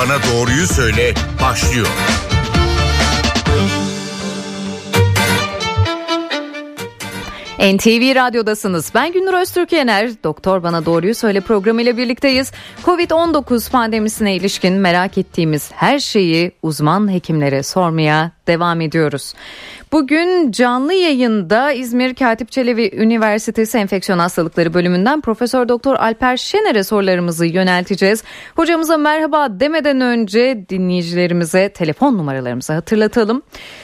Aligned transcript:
Bana 0.00 0.18
Doğruyu 0.22 0.66
Söyle 0.66 1.14
başlıyor. 1.42 1.86
NTV 7.60 8.14
Radyo'dasınız. 8.14 8.92
Ben 8.94 9.12
Gündür 9.12 9.32
Öztürk 9.32 9.72
Yener. 9.72 10.10
Doktor 10.24 10.62
Bana 10.62 10.86
Doğruyu 10.86 11.14
Söyle 11.14 11.40
programıyla 11.40 11.96
birlikteyiz. 11.96 12.52
Covid-19 12.84 13.70
pandemisine 13.70 14.36
ilişkin 14.36 14.72
merak 14.72 15.18
ettiğimiz 15.18 15.72
her 15.72 15.98
şeyi 15.98 16.52
uzman 16.62 17.12
hekimlere 17.12 17.62
sormaya 17.62 18.32
devam 18.46 18.80
ediyoruz. 18.80 19.34
Bugün 19.92 20.52
canlı 20.52 20.94
yayında 20.94 21.72
İzmir 21.72 22.14
Katip 22.14 22.52
Çelebi 22.52 22.90
Üniversitesi 22.94 23.78
Enfeksiyon 23.78 24.18
Hastalıkları 24.18 24.74
bölümünden 24.74 25.20
Profesör 25.20 25.68
Doktor 25.68 25.94
Alper 25.94 26.36
Şener'e 26.36 26.84
sorularımızı 26.84 27.46
yönelteceğiz. 27.46 28.24
Hocamıza 28.56 28.96
merhaba 28.96 29.60
demeden 29.60 30.00
önce 30.00 30.64
dinleyicilerimize 30.68 31.68
telefon 31.68 32.18
numaralarımızı 32.18 32.72
hatırlatalım. 32.72 33.42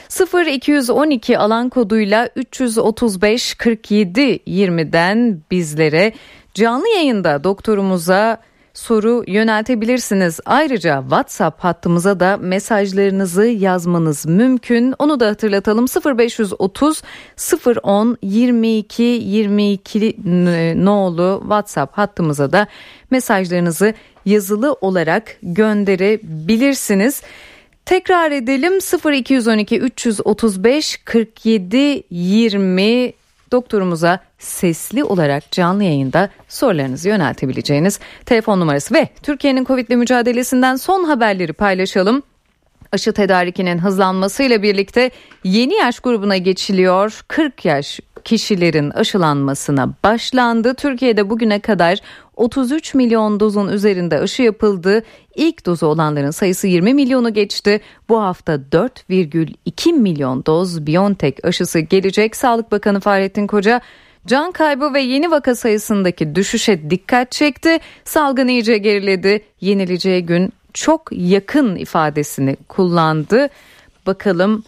0 0.09 0.47
212 0.47 1.38
alan 1.38 1.69
koduyla 1.69 2.28
335 2.36 3.55
47 3.55 4.20
20'den 4.36 5.41
bizlere 5.50 6.12
canlı 6.55 6.88
yayında 6.88 7.45
doktorumuza 7.45 8.38
soru 8.76 9.24
yöneltebilirsiniz. 9.26 10.40
Ayrıca 10.46 11.00
WhatsApp 11.00 11.64
hattımıza 11.64 12.20
da 12.20 12.36
mesajlarınızı 12.36 13.44
yazmanız 13.44 14.26
mümkün. 14.26 14.94
Onu 14.98 15.20
da 15.20 15.26
hatırlatalım 15.26 15.86
0530 16.18 17.02
010 17.82 18.18
22 18.22 19.02
22 19.02 20.16
nolu 20.84 21.38
WhatsApp 21.42 21.98
hattımıza 21.98 22.52
da 22.52 22.66
mesajlarınızı 23.10 23.94
yazılı 24.24 24.72
olarak 24.72 25.36
gönderebilirsiniz. 25.42 27.22
Tekrar 27.84 28.30
edelim 28.30 28.72
0212 29.12 29.78
335 29.78 31.00
47 31.05 32.02
20 32.11 33.12
doktorumuza 33.52 34.20
sesli 34.39 35.05
olarak 35.05 35.50
canlı 35.50 35.84
yayında 35.84 36.28
sorularınızı 36.48 37.08
yöneltebileceğiniz 37.08 38.00
telefon 38.27 38.61
numarası 38.61 38.94
ve 38.94 39.08
Türkiye'nin 39.22 39.64
Covid 39.64 39.89
ile 39.89 39.97
mücadelesinden 39.97 40.77
son 40.77 41.05
haberleri 41.05 41.52
paylaşalım. 41.52 42.22
Aşı 42.92 43.12
tedarikinin 43.12 43.78
hızlanmasıyla 43.78 44.62
birlikte 44.62 45.11
yeni 45.44 45.74
yaş 45.74 46.00
grubuna 46.00 46.36
geçiliyor. 46.36 47.24
40 47.28 47.64
yaş 47.64 48.00
kişilerin 48.27 48.91
aşılanmasına 48.91 49.94
başlandı. 50.05 50.74
Türkiye'de 50.74 51.30
bugüne 51.30 51.60
kadar 51.60 51.98
33 52.36 52.94
milyon 52.94 53.41
dozun 53.41 53.68
üzerinde 53.68 54.18
aşı 54.18 54.42
yapıldı. 54.42 55.02
İlk 55.34 55.66
dozu 55.66 55.86
olanların 55.86 56.30
sayısı 56.30 56.66
20 56.66 56.94
milyonu 56.94 57.34
geçti. 57.34 57.80
Bu 58.08 58.22
hafta 58.22 58.55
4,2 58.55 59.92
milyon 59.92 60.46
doz 60.46 60.86
BioNTech 60.86 61.44
aşısı 61.44 61.78
gelecek. 61.78 62.36
Sağlık 62.36 62.72
Bakanı 62.72 63.00
Fahrettin 63.00 63.46
Koca 63.46 63.80
Can 64.27 64.52
kaybı 64.52 64.94
ve 64.94 65.00
yeni 65.00 65.30
vaka 65.30 65.55
sayısındaki 65.55 66.34
düşüşe 66.34 66.90
dikkat 66.90 67.33
çekti. 67.33 67.78
Salgın 68.05 68.48
iyice 68.48 68.78
geriledi. 68.78 69.44
Yenileceği 69.61 70.27
gün 70.27 70.52
çok 70.74 71.08
yakın 71.12 71.77
ifadesini 71.77 72.56
kullandı. 72.68 73.48
Bakalım 74.06 74.64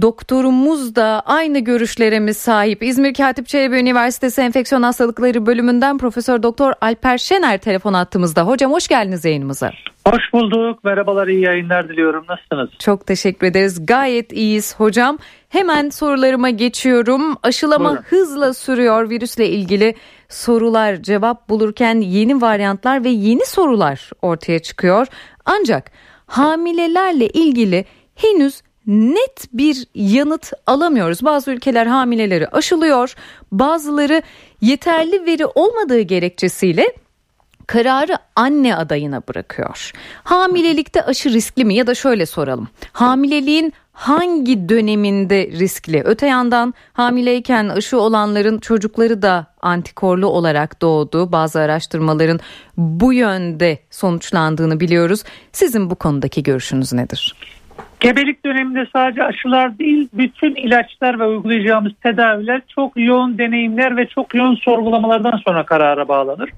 Doktorumuz 0.00 0.96
da 0.96 1.22
aynı 1.26 1.58
görüşlere 1.58 2.20
mi 2.20 2.34
sahip? 2.34 2.82
İzmir 2.82 3.14
Katip 3.14 3.46
Çelebi 3.46 3.76
Üniversitesi 3.76 4.40
Enfeksiyon 4.40 4.82
Hastalıkları 4.82 5.46
bölümünden 5.46 5.98
Profesör 5.98 6.42
Doktor 6.42 6.72
Alper 6.80 7.18
Şener 7.18 7.58
telefon 7.58 7.92
attığımızda. 7.92 8.42
Hocam 8.42 8.72
hoş 8.72 8.88
geldiniz 8.88 9.24
yayınımıza. 9.24 9.72
Hoş 10.06 10.22
bulduk. 10.32 10.84
Merhabalar, 10.84 11.28
iyi 11.28 11.44
yayınlar 11.44 11.88
diliyorum. 11.88 12.24
Nasılsınız? 12.28 12.70
Çok 12.78 13.06
teşekkür 13.06 13.46
ederiz. 13.46 13.86
Gayet 13.86 14.32
iyiyiz 14.32 14.74
hocam. 14.80 15.18
Hemen 15.48 15.90
sorularıma 15.90 16.50
geçiyorum. 16.50 17.36
Aşılama 17.42 17.88
Buyurun. 17.90 18.04
hızla 18.04 18.54
sürüyor 18.54 19.10
virüsle 19.10 19.48
ilgili 19.48 19.94
sorular 20.28 20.96
cevap 20.96 21.48
bulurken 21.48 22.00
yeni 22.00 22.40
varyantlar 22.40 23.04
ve 23.04 23.08
yeni 23.08 23.46
sorular 23.46 24.10
ortaya 24.22 24.58
çıkıyor. 24.58 25.06
Ancak 25.44 25.90
hamilelerle 26.26 27.28
ilgili 27.28 27.84
henüz 28.14 28.62
net 28.86 29.48
bir 29.52 29.86
yanıt 29.94 30.52
alamıyoruz. 30.66 31.24
Bazı 31.24 31.50
ülkeler 31.50 31.86
hamileleri 31.86 32.48
aşılıyor, 32.48 33.14
bazıları 33.52 34.22
yeterli 34.60 35.26
veri 35.26 35.46
olmadığı 35.46 36.00
gerekçesiyle 36.00 36.92
kararı 37.66 38.18
anne 38.36 38.76
adayına 38.76 39.22
bırakıyor. 39.28 39.92
Hamilelikte 40.24 41.02
aşı 41.02 41.30
riskli 41.30 41.64
mi 41.64 41.74
ya 41.74 41.86
da 41.86 41.94
şöyle 41.94 42.26
soralım. 42.26 42.68
Hamileliğin 42.92 43.72
hangi 43.92 44.68
döneminde 44.68 45.50
riskli? 45.52 46.02
Öte 46.04 46.26
yandan 46.26 46.74
hamileyken 46.92 47.68
aşı 47.68 48.00
olanların 48.00 48.58
çocukları 48.58 49.22
da 49.22 49.46
antikorlu 49.62 50.26
olarak 50.26 50.82
doğdu. 50.82 51.32
Bazı 51.32 51.60
araştırmaların 51.60 52.40
bu 52.76 53.12
yönde 53.12 53.78
sonuçlandığını 53.90 54.80
biliyoruz. 54.80 55.22
Sizin 55.52 55.90
bu 55.90 55.94
konudaki 55.94 56.42
görüşünüz 56.42 56.92
nedir? 56.92 57.36
Gebelik 58.00 58.44
döneminde 58.44 58.86
sadece 58.92 59.24
aşılar 59.24 59.78
değil 59.78 60.08
bütün 60.12 60.54
ilaçlar 60.54 61.20
ve 61.20 61.24
uygulayacağımız 61.24 61.92
tedaviler 62.02 62.62
çok 62.74 62.92
yoğun 62.96 63.38
deneyimler 63.38 63.96
ve 63.96 64.06
çok 64.06 64.34
yoğun 64.34 64.54
sorgulamalardan 64.54 65.40
sonra 65.46 65.66
karara 65.66 66.08
bağlanır. 66.08 66.50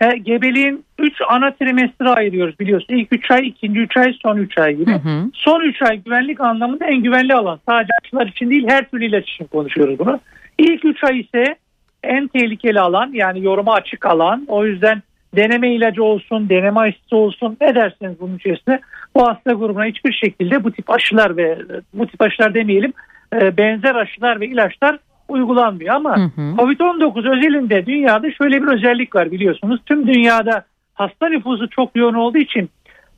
E, 0.00 0.18
gebeliğin 0.18 0.84
3 0.98 1.14
ana 1.28 1.50
trimestre 1.50 2.08
ayırıyoruz 2.08 2.60
biliyorsun. 2.60 2.94
İlk 2.94 3.08
3 3.12 3.30
ay, 3.30 3.48
ikinci 3.48 3.80
3 3.80 3.96
ay, 3.96 4.14
son 4.22 4.36
3 4.36 4.58
ay 4.58 4.74
gibi. 4.74 4.90
Hı 4.90 4.94
hı. 4.94 5.30
Son 5.34 5.60
3 5.60 5.82
ay 5.82 5.96
güvenlik 5.96 6.40
anlamında 6.40 6.86
en 6.86 7.02
güvenli 7.02 7.34
alan. 7.34 7.60
Sadece 7.68 7.90
aşılar 8.02 8.26
için 8.26 8.50
değil 8.50 8.68
her 8.68 8.90
türlü 8.90 9.04
ilaç 9.06 9.30
için 9.30 9.44
konuşuyoruz 9.44 9.98
bunu. 9.98 10.20
İlk 10.58 10.84
3 10.84 11.04
ay 11.04 11.20
ise 11.20 11.56
en 12.02 12.28
tehlikeli 12.28 12.80
alan 12.80 13.10
yani 13.12 13.44
yoruma 13.44 13.74
açık 13.74 14.06
alan. 14.06 14.44
O 14.48 14.66
yüzden 14.66 15.02
deneme 15.38 15.74
ilacı 15.74 16.04
olsun, 16.04 16.48
deneme 16.48 16.80
aşısı 16.80 17.16
olsun 17.16 17.56
ne 17.60 17.74
derseniz 17.74 18.20
bunun 18.20 18.36
içerisinde 18.36 18.80
bu 19.14 19.28
hasta 19.28 19.52
grubuna 19.52 19.84
hiçbir 19.84 20.12
şekilde 20.12 20.64
bu 20.64 20.72
tip 20.72 20.90
aşılar 20.90 21.36
ve 21.36 21.58
bu 21.94 22.06
tip 22.06 22.22
aşılar 22.22 22.54
demeyelim 22.54 22.92
e, 23.34 23.56
benzer 23.56 23.94
aşılar 23.94 24.40
ve 24.40 24.46
ilaçlar 24.46 24.98
uygulanmıyor 25.28 25.94
ama 25.94 26.14
Covid-19 26.56 27.36
özelinde 27.36 27.86
dünyada 27.86 28.30
şöyle 28.32 28.62
bir 28.62 28.66
özellik 28.66 29.14
var 29.14 29.32
biliyorsunuz. 29.32 29.80
Tüm 29.86 30.06
dünyada 30.06 30.64
hasta 30.94 31.28
nüfusu 31.28 31.70
çok 31.70 31.96
yoğun 31.96 32.14
olduğu 32.14 32.38
için 32.38 32.70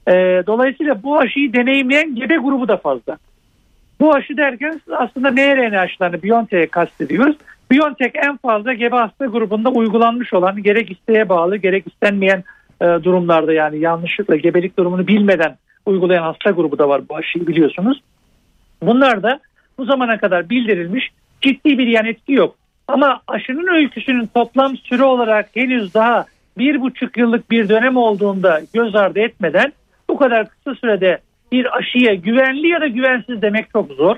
e, 0.08 0.12
dolayısıyla 0.46 1.02
bu 1.02 1.18
aşıyı 1.18 1.52
deneyimleyen 1.52 2.14
gebe 2.14 2.36
grubu 2.36 2.68
da 2.68 2.76
fazla. 2.76 3.16
Bu 4.00 4.14
aşı 4.14 4.36
derken 4.36 4.80
aslında 4.96 5.30
mRNA 5.30 5.80
aşılarını 5.80 6.22
BioNTech'e 6.22 6.66
kastediyoruz. 6.66 7.36
BioNTech 7.70 8.12
en 8.14 8.36
fazla 8.36 8.72
gebe 8.72 8.96
hasta 8.96 9.26
grubunda 9.26 9.68
uygulanmış 9.68 10.34
olan 10.34 10.62
gerek 10.62 10.90
isteğe 10.90 11.28
bağlı 11.28 11.56
gerek 11.56 11.86
istenmeyen 11.86 12.44
e, 12.80 12.84
durumlarda 12.84 13.52
yani 13.52 13.78
yanlışlıkla 13.78 14.36
gebelik 14.36 14.78
durumunu 14.78 15.06
bilmeden 15.06 15.56
uygulayan 15.86 16.22
hasta 16.22 16.50
grubu 16.50 16.78
da 16.78 16.88
var 16.88 17.02
bu 17.08 17.16
aşıyı 17.16 17.46
biliyorsunuz. 17.46 18.02
Bunlar 18.82 19.22
da 19.22 19.40
bu 19.78 19.84
zamana 19.84 20.18
kadar 20.18 20.50
bildirilmiş 20.50 21.10
ciddi 21.40 21.78
bir 21.78 21.86
yan 21.86 22.06
etki 22.06 22.32
yok. 22.32 22.56
Ama 22.88 23.20
aşının 23.28 23.74
öyküsünün 23.74 24.26
toplam 24.26 24.76
süre 24.76 25.04
olarak 25.04 25.50
henüz 25.54 25.94
daha 25.94 26.26
bir 26.58 26.80
buçuk 26.80 27.16
yıllık 27.16 27.50
bir 27.50 27.68
dönem 27.68 27.96
olduğunda 27.96 28.60
göz 28.74 28.96
ardı 28.96 29.20
etmeden 29.20 29.72
bu 30.10 30.16
kadar 30.16 30.48
kısa 30.48 30.74
sürede 30.74 31.18
bir 31.52 31.78
aşıya 31.78 32.14
güvenli 32.14 32.68
ya 32.68 32.80
da 32.80 32.86
güvensiz 32.86 33.42
demek 33.42 33.70
çok 33.70 33.92
zor. 33.92 34.16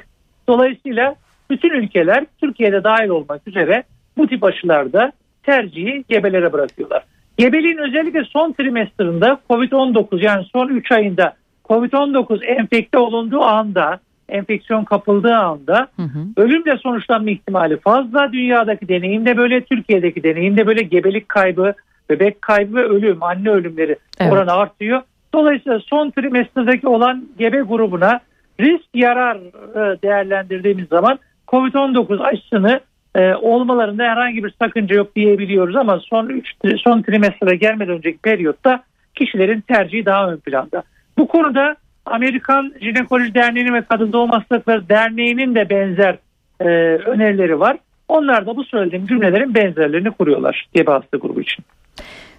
Dolayısıyla 0.48 1.14
bütün 1.52 1.70
ülkeler 1.70 2.26
Türkiye'de 2.40 2.84
dahil 2.84 3.08
olmak 3.08 3.48
üzere 3.48 3.82
bu 4.16 4.26
tip 4.26 4.44
aşılarda 4.44 5.12
tercihi 5.42 6.04
gebelere 6.08 6.52
bırakıyorlar. 6.52 7.02
Gebeliğin 7.38 7.78
özellikle 7.78 8.24
son 8.24 8.52
trimestrında 8.52 9.40
COVID-19 9.50 10.24
yani 10.24 10.44
son 10.52 10.68
3 10.68 10.92
ayında 10.92 11.34
COVID-19 11.64 12.44
enfekte 12.44 12.98
olunduğu 12.98 13.42
anda, 13.42 14.00
enfeksiyon 14.28 14.84
kapıldığı 14.84 15.34
anda 15.34 15.88
hı 15.96 16.02
hı. 16.02 16.18
ölümle 16.36 16.76
sonuçlanma 16.76 17.30
ihtimali 17.30 17.76
fazla. 17.76 18.32
Dünyadaki 18.32 18.88
deneyim 18.88 19.26
de 19.26 19.36
böyle, 19.36 19.64
Türkiye'deki 19.64 20.22
deneyim 20.22 20.56
de 20.56 20.66
böyle 20.66 20.82
gebelik 20.82 21.28
kaybı, 21.28 21.74
bebek 22.10 22.42
kaybı 22.42 22.76
ve 22.76 22.84
ölüm, 22.84 23.22
anne 23.22 23.50
ölümleri 23.50 23.96
evet. 24.20 24.32
oranı 24.32 24.52
artıyor. 24.52 25.02
Dolayısıyla 25.34 25.80
son 25.80 26.10
trimesterdeki 26.10 26.88
olan 26.88 27.24
gebe 27.38 27.60
grubuna 27.60 28.20
risk 28.60 28.88
yarar 28.94 29.36
e, 29.36 30.02
değerlendirdiğimiz 30.02 30.88
zaman 30.88 31.18
COVID-19 31.52 32.22
aşısını 32.22 32.80
e, 33.14 33.34
olmalarında 33.34 34.02
herhangi 34.02 34.44
bir 34.44 34.54
sakınca 34.62 34.96
yok 34.96 35.16
diyebiliyoruz 35.16 35.76
ama 35.76 36.00
son 36.00 36.28
3 36.28 36.54
son 36.84 37.02
trimestre 37.02 37.56
gelmeden 37.56 37.94
önceki 37.94 38.18
periyotta 38.18 38.82
kişilerin 39.14 39.60
tercihi 39.60 40.06
daha 40.06 40.32
ön 40.32 40.36
planda. 40.36 40.82
Bu 41.18 41.28
konuda 41.28 41.76
Amerikan 42.06 42.74
Jinekoloji 42.80 43.34
Derneği'nin 43.34 43.74
ve 43.74 43.82
Kadın 43.82 44.12
Doğum 44.12 44.30
Hastalıkları 44.30 44.88
Derneği'nin 44.88 45.54
de 45.54 45.70
benzer 45.70 46.18
e, 46.60 46.64
önerileri 46.96 47.60
var. 47.60 47.76
Onlar 48.08 48.46
da 48.46 48.56
bu 48.56 48.64
söylediğim 48.64 49.06
cümlelerin 49.06 49.54
benzerlerini 49.54 50.10
kuruyorlar 50.10 50.66
gebe 50.74 50.90
hasta 50.90 51.16
grubu 51.16 51.40
için. 51.40 51.64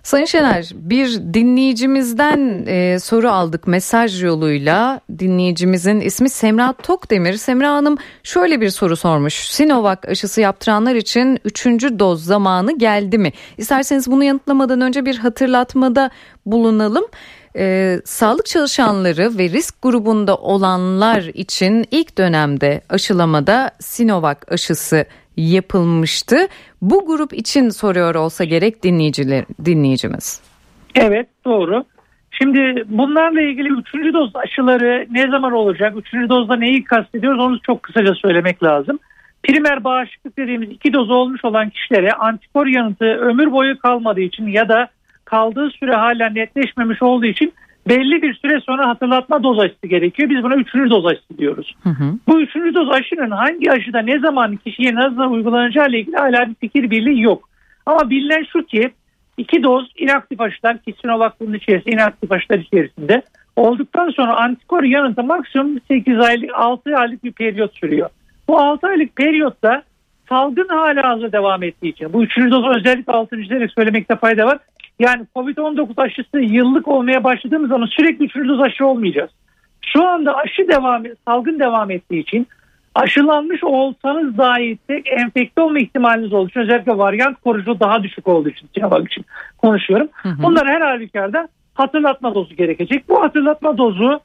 Sayın 0.04 0.26
Şener 0.26 0.70
bir 0.74 1.20
dinleyicimizden 1.34 2.66
e, 2.68 3.00
soru 3.00 3.30
aldık 3.30 3.68
mesaj 3.68 4.24
yoluyla. 4.24 5.02
Dinleyicimizin 5.20 6.00
ismi 6.00 6.30
Semra 6.30 6.74
Tokdemir. 6.74 7.34
Semra 7.34 7.72
Hanım 7.72 7.98
şöyle 8.24 8.62
bir 8.62 8.70
soru 8.70 8.96
sormuş. 8.96 9.34
Sinovac 9.34 9.98
aşısı 10.08 10.42
yaptıranlar 10.42 10.96
için 10.96 11.40
3. 11.46 11.66
doz 12.00 12.26
zamanı 12.26 12.78
geldi 12.78 13.18
mi? 13.18 13.32
İsterseniz 13.58 14.12
bunu 14.12 14.24
yanıtlamadan 14.24 14.82
önce 14.82 15.06
bir 15.06 15.18
hatırlatmada 15.18 16.10
bulunalım. 16.46 17.06
Ee, 17.56 18.02
sağlık 18.06 18.46
çalışanları 18.46 19.38
ve 19.38 19.50
risk 19.50 19.82
grubunda 19.82 20.36
olanlar 20.36 21.22
için 21.22 21.86
ilk 21.92 22.18
dönemde 22.18 22.82
aşılamada 22.90 23.72
Sinovac 23.80 24.38
aşısı 24.48 25.06
yapılmıştı. 25.38 26.36
Bu 26.82 27.06
grup 27.06 27.34
için 27.34 27.70
soruyor 27.70 28.16
olsa 28.16 28.44
gerek 28.44 28.84
dinleyiciler, 28.84 29.46
dinleyicimiz. 29.66 30.42
Evet 30.96 31.28
doğru. 31.46 31.86
Şimdi 32.32 32.84
bunlarla 32.88 33.42
ilgili 33.42 33.70
üçüncü 33.80 34.14
doz 34.14 34.36
aşıları 34.36 35.08
ne 35.12 35.28
zaman 35.28 35.52
olacak? 35.52 35.94
Üçüncü 35.98 36.30
dozda 36.30 36.56
neyi 36.56 36.84
kastediyoruz 36.84 37.40
onu 37.40 37.60
çok 37.60 37.84
kısaca 37.84 38.16
söylemek 38.16 38.64
lazım. 38.64 39.00
Primer 39.44 39.84
bağışıklık 39.84 40.38
dediğimiz 40.38 40.70
iki 40.70 40.94
doz 40.94 41.10
olmuş 41.10 41.46
olan 41.46 41.70
kişilere 41.70 42.12
antikor 42.12 42.68
yanıtı 42.68 43.06
ömür 43.06 43.52
boyu 43.52 43.80
kalmadığı 43.80 44.22
için 44.22 44.48
ya 44.48 44.70
da 44.70 44.88
kaldığı 45.26 45.70
süre 45.70 45.96
hala 45.96 46.30
netleşmemiş 46.30 47.02
olduğu 47.02 47.26
için 47.26 47.54
belli 47.90 48.22
bir 48.22 48.34
süre 48.34 48.60
sonra 48.60 48.88
hatırlatma 48.88 49.44
doz 49.44 49.60
aşısı 49.60 49.88
gerekiyor. 49.88 50.30
Biz 50.30 50.44
buna 50.44 50.56
üçüncü 50.56 50.90
doz 50.90 51.06
aşısı 51.06 51.38
diyoruz. 51.38 51.76
Hı 51.84 51.90
hı. 51.90 52.04
Bu 52.28 52.42
üçüncü 52.42 52.74
doz 52.74 52.90
aşının 52.92 53.32
hangi 53.32 53.72
aşıda 53.72 54.02
ne 54.02 54.20
zaman 54.20 54.56
kişiye 54.56 54.96
nasıl 54.96 55.32
uygulanacağı 55.32 55.90
ile 55.90 56.00
ilgili 56.00 56.16
hala 56.16 56.50
bir 56.50 56.56
fikir 56.56 56.92
birliği 56.92 57.22
yok. 57.22 57.50
Ama 57.86 58.10
bilinen 58.10 58.44
şu 58.44 58.66
ki 58.66 58.92
iki 59.38 59.64
doz 59.64 59.92
inaktif 59.98 60.42
aşılar 60.42 60.78
ki 60.78 60.94
Sinovac 61.02 61.34
bunun 61.40 61.54
içerisinde 61.54 61.96
inaktif 61.96 62.32
aşılar 62.32 62.60
içerisinde 62.60 63.22
olduktan 63.56 64.10
sonra 64.10 64.38
antikor 64.38 64.84
yanıtı 64.84 65.24
maksimum 65.24 65.80
8 65.88 66.20
aylık 66.20 66.50
6 66.54 66.98
aylık 66.98 67.24
bir 67.24 67.32
periyot 67.32 67.76
sürüyor. 67.76 68.10
Bu 68.48 68.60
6 68.60 68.88
aylık 68.88 69.16
periyotta 69.16 69.84
salgın 70.30 70.68
hala 70.70 71.10
hazır 71.10 71.32
devam 71.32 71.64
ettiği 71.64 71.90
için 71.90 72.14
bu 72.14 72.24
üçüncü 72.24 72.52
doz 72.52 72.78
özellikle 72.78 73.44
çizerek 73.44 73.72
söylemekte 73.72 74.16
fayda 74.16 74.46
var. 74.46 74.58
Yani 75.00 75.26
Covid-19 75.36 76.02
aşısı 76.02 76.40
yıllık 76.40 76.88
olmaya 76.88 77.24
başladığımız 77.24 77.70
zaman 77.70 77.86
sürekli 77.86 78.26
üçüncü 78.26 78.50
doz 78.50 78.62
aşı 78.62 78.86
olmayacağız. 78.86 79.32
Şu 79.82 80.08
anda 80.08 80.36
aşı 80.36 80.68
devam, 80.68 81.04
salgın 81.28 81.60
devam 81.60 81.92
ettiği 81.92 82.22
için 82.22 82.48
aşılanmış 82.96 83.64
olsanız 83.64 84.38
dahi 84.38 84.78
tek 84.88 85.08
enfekte 85.08 85.62
olma 85.62 85.80
ihtimaliniz 85.80 86.34
olduğu 86.34 86.50
için 86.50 86.60
özellikle 86.60 86.98
varyant 86.98 87.42
koruyucu 87.42 87.80
daha 87.80 88.04
düşük 88.04 88.28
olduğu 88.28 88.50
için 88.50 88.70
cevap 88.74 89.08
için 89.08 89.26
konuşuyorum. 89.58 90.08
Hı 90.14 90.30
hı. 90.30 90.44
Bunlar 90.44 90.68
her 90.68 90.82
halükarda 90.82 91.48
hatırlatma 91.74 92.36
dozu 92.36 92.56
gerekecek. 92.56 93.10
Bu 93.10 93.24
hatırlatma 93.24 93.78
dozu 93.78 94.20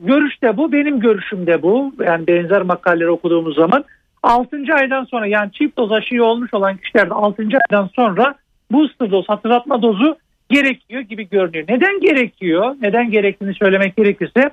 görüşte 0.00 0.56
bu 0.56 0.72
benim 0.72 1.00
görüşümde 1.00 1.62
bu 1.62 1.94
yani 2.04 2.26
benzer 2.26 2.62
makaleleri 2.62 3.10
okuduğumuz 3.10 3.54
zaman 3.54 3.84
6. 4.22 4.56
aydan 4.74 5.04
sonra 5.04 5.26
yani 5.26 5.52
çift 5.52 5.78
doz 5.78 5.92
aşıyı 5.92 6.24
olmuş 6.24 6.54
olan 6.54 6.76
kişilerde 6.76 7.14
6. 7.14 7.42
aydan 7.42 7.90
sonra 7.96 8.34
booster 8.72 9.10
doz 9.10 9.28
hatırlatma 9.28 9.82
dozu 9.82 10.16
gerekiyor 10.48 11.00
gibi 11.00 11.28
görünüyor. 11.28 11.64
Neden 11.68 12.00
gerekiyor? 12.00 12.76
Neden 12.82 13.10
gerektiğini 13.10 13.54
söylemek 13.54 13.96
gerekirse 13.96 14.50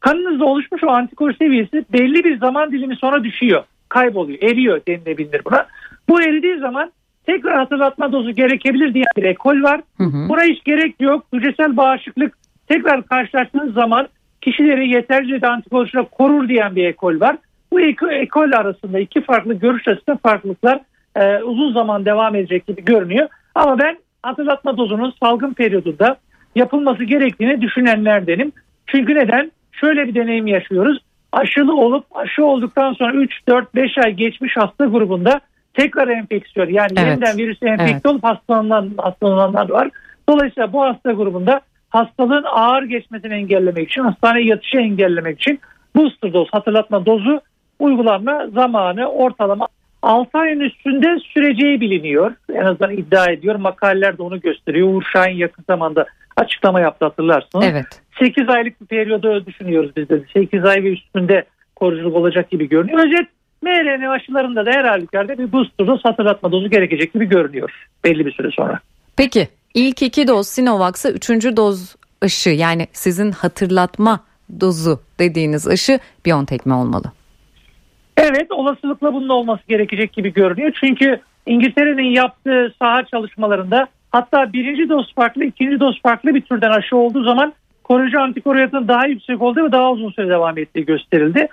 kanınızda 0.00 0.44
oluşmuş 0.44 0.84
o 0.84 0.90
antikor 0.90 1.32
seviyesi 1.32 1.84
belli 1.92 2.24
bir 2.24 2.38
zaman 2.38 2.72
dilimi 2.72 2.96
sonra 2.96 3.24
düşüyor. 3.24 3.64
Kayboluyor, 3.88 4.42
eriyor 4.42 4.80
denilebilir 4.88 5.42
buna. 5.44 5.66
Bu 6.08 6.22
eridiği 6.22 6.58
zaman 6.58 6.92
tekrar 7.26 7.56
hatırlatma 7.56 8.12
dozu 8.12 8.30
gerekebilir 8.30 8.94
diye 8.94 9.04
bir 9.16 9.22
ekol 9.22 9.62
var. 9.62 9.80
Hı 9.96 10.04
hı. 10.04 10.28
Buna 10.28 10.42
hiç 10.42 10.64
gerek 10.64 11.00
yok. 11.00 11.26
Hücresel 11.32 11.76
bağışıklık 11.76 12.34
tekrar 12.68 13.02
karşılaştığınız 13.02 13.74
zaman 13.74 14.08
kişileri 14.40 14.88
yeterli 14.88 15.42
de 15.42 15.48
antikorla 15.48 16.04
korur 16.04 16.48
diyen 16.48 16.76
bir 16.76 16.84
ekol 16.84 17.20
var. 17.20 17.36
Bu 17.72 17.80
ekol 18.10 18.52
arasında 18.52 18.98
iki 18.98 19.20
farklı 19.20 19.54
görüş 19.54 19.88
arasında 19.88 20.16
farklılıklar 20.16 20.80
e, 21.16 21.42
uzun 21.42 21.72
zaman 21.72 22.04
devam 22.04 22.34
edecek 22.34 22.66
gibi 22.66 22.84
görünüyor. 22.84 23.28
Ama 23.56 23.78
ben 23.78 23.98
hatırlatma 24.22 24.76
dozunun 24.76 25.14
salgın 25.22 25.54
periyodunda 25.54 26.16
yapılması 26.54 27.04
gerektiğini 27.04 27.60
düşünenlerdenim. 27.60 28.52
Çünkü 28.86 29.14
neden? 29.14 29.52
Şöyle 29.72 30.08
bir 30.08 30.14
deneyim 30.14 30.46
yaşıyoruz. 30.46 30.98
Aşılı 31.32 31.76
olup 31.76 32.16
aşı 32.16 32.44
olduktan 32.44 32.92
sonra 32.92 33.12
3, 33.12 33.32
4, 33.48 33.74
5 33.74 33.98
ay 34.04 34.12
geçmiş 34.12 34.56
hasta 34.56 34.84
grubunda 34.84 35.40
tekrar 35.74 36.08
enfeksiyon 36.08 36.68
yani 36.68 36.92
evet. 36.96 37.08
yeniden 37.08 37.38
virüse 37.38 37.66
enfekte 37.66 37.92
evet. 37.92 38.06
olup 38.06 38.24
hastalanan, 38.24 38.90
hastalananlar 38.98 39.70
var. 39.70 39.90
Dolayısıyla 40.28 40.72
bu 40.72 40.82
hasta 40.82 41.12
grubunda 41.12 41.60
hastalığın 41.90 42.44
ağır 42.44 42.82
geçmesini 42.82 43.34
engellemek 43.34 43.90
için, 43.90 44.02
hastaneye 44.02 44.46
yatışı 44.46 44.76
engellemek 44.76 45.40
için 45.40 45.60
booster 45.96 46.32
doz 46.32 46.48
hatırlatma 46.52 47.06
dozu 47.06 47.40
uygulanma 47.78 48.46
zamanı 48.54 49.08
ortalama 49.08 49.68
6 50.06 50.38
ayın 50.38 50.60
üstünde 50.60 51.18
süreceği 51.34 51.80
biliniyor. 51.80 52.32
En 52.54 52.64
azından 52.64 52.92
iddia 52.92 53.30
ediyor. 53.30 53.54
Makaleler 53.54 54.18
de 54.18 54.22
onu 54.22 54.40
gösteriyor. 54.40 54.88
Uğur 54.88 55.02
Şahin 55.12 55.36
yakın 55.36 55.64
zamanda 55.68 56.06
açıklama 56.36 56.80
yaptı 56.80 57.04
hatırlarsınız. 57.04 57.64
Evet. 57.70 57.86
8 58.18 58.48
aylık 58.48 58.80
bir 58.80 58.86
periyodu 58.86 59.46
düşünüyoruz 59.46 59.90
biz 59.96 60.08
de. 60.08 60.20
8 60.32 60.64
ay 60.64 60.84
ve 60.84 60.92
üstünde 60.92 61.44
koruyuculuk 61.76 62.16
olacak 62.16 62.50
gibi 62.50 62.68
görünüyor. 62.68 62.98
Özet 62.98 63.28
mRNA 63.62 64.10
aşılarında 64.10 64.66
da 64.66 64.70
her 64.70 64.84
halükarda 64.84 65.38
bir 65.38 65.52
booster 65.52 65.86
doz 65.86 66.04
hatırlatma 66.04 66.52
dozu 66.52 66.70
gerekecek 66.70 67.14
gibi 67.14 67.24
görünüyor 67.24 67.88
belli 68.04 68.26
bir 68.26 68.32
süre 68.32 68.50
sonra. 68.50 68.80
Peki 69.16 69.48
ilk 69.74 70.02
iki 70.02 70.28
doz 70.28 70.48
Sinovac'sa 70.48 71.10
üçüncü 71.10 71.56
doz 71.56 71.96
aşı 72.22 72.50
yani 72.50 72.86
sizin 72.92 73.32
hatırlatma 73.32 74.20
dozu 74.60 75.00
dediğiniz 75.18 75.68
aşı 75.68 75.98
BioNTech 76.26 76.66
mi 76.66 76.74
olmalı? 76.74 77.12
Evet 78.16 78.52
olasılıkla 78.52 79.14
bunun 79.14 79.28
olması 79.28 79.62
gerekecek 79.68 80.12
gibi 80.12 80.32
görünüyor. 80.32 80.72
Çünkü 80.80 81.20
İngiltere'nin 81.46 82.10
yaptığı 82.10 82.74
saha 82.78 83.04
çalışmalarında 83.04 83.86
hatta 84.12 84.52
birinci 84.52 84.88
doz 84.88 85.14
farklı, 85.14 85.44
ikinci 85.44 85.80
doz 85.80 86.02
farklı 86.02 86.34
bir 86.34 86.40
türden 86.40 86.70
aşı 86.70 86.96
olduğu 86.96 87.24
zaman 87.24 87.52
koruyucu 87.84 88.20
antikoruyatın 88.20 88.88
daha 88.88 89.06
yüksek 89.06 89.42
olduğu 89.42 89.64
ve 89.64 89.72
daha 89.72 89.92
uzun 89.92 90.10
süre 90.10 90.28
devam 90.28 90.58
ettiği 90.58 90.84
gösterildi. 90.84 91.48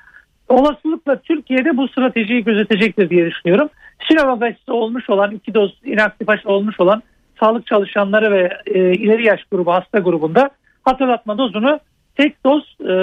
Olasılıkla 0.50 1.16
Türkiye'de 1.22 1.78
bu 1.78 1.88
stratejiyi 1.88 2.44
gözetecektir 2.44 3.10
diye 3.10 3.26
düşünüyorum. 3.26 3.70
Sinovac 4.08 4.42
aşısı 4.42 4.74
olmuş 4.74 5.10
olan, 5.10 5.32
iki 5.32 5.54
doz 5.54 5.80
inaktif 5.86 6.30
aşı 6.30 6.50
olmuş 6.50 6.80
olan 6.80 7.04
sağlık 7.40 7.68
çalışanları 7.68 8.32
ve 8.32 8.50
e, 8.66 8.94
ileri 8.94 9.26
yaş 9.26 9.44
grubu 9.52 9.74
hasta 9.74 10.00
grubunda 10.00 10.50
hatırlatma 10.84 11.38
dozunu 11.38 11.80
tek 12.16 12.46
doz 12.46 12.76
e, 12.80 12.94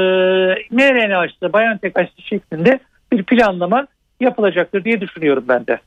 mRNA 0.71 1.19
aşısı, 1.19 1.53
BioNTech 1.53 1.97
aşısı 1.97 2.23
şeklinde 2.23 2.81
bir 3.13 3.23
planlama 3.23 3.87
yapılacaktır 4.21 4.85
diye 4.85 5.01
düşünüyorum 5.01 5.45
ben 5.49 5.67
de. 5.67 5.79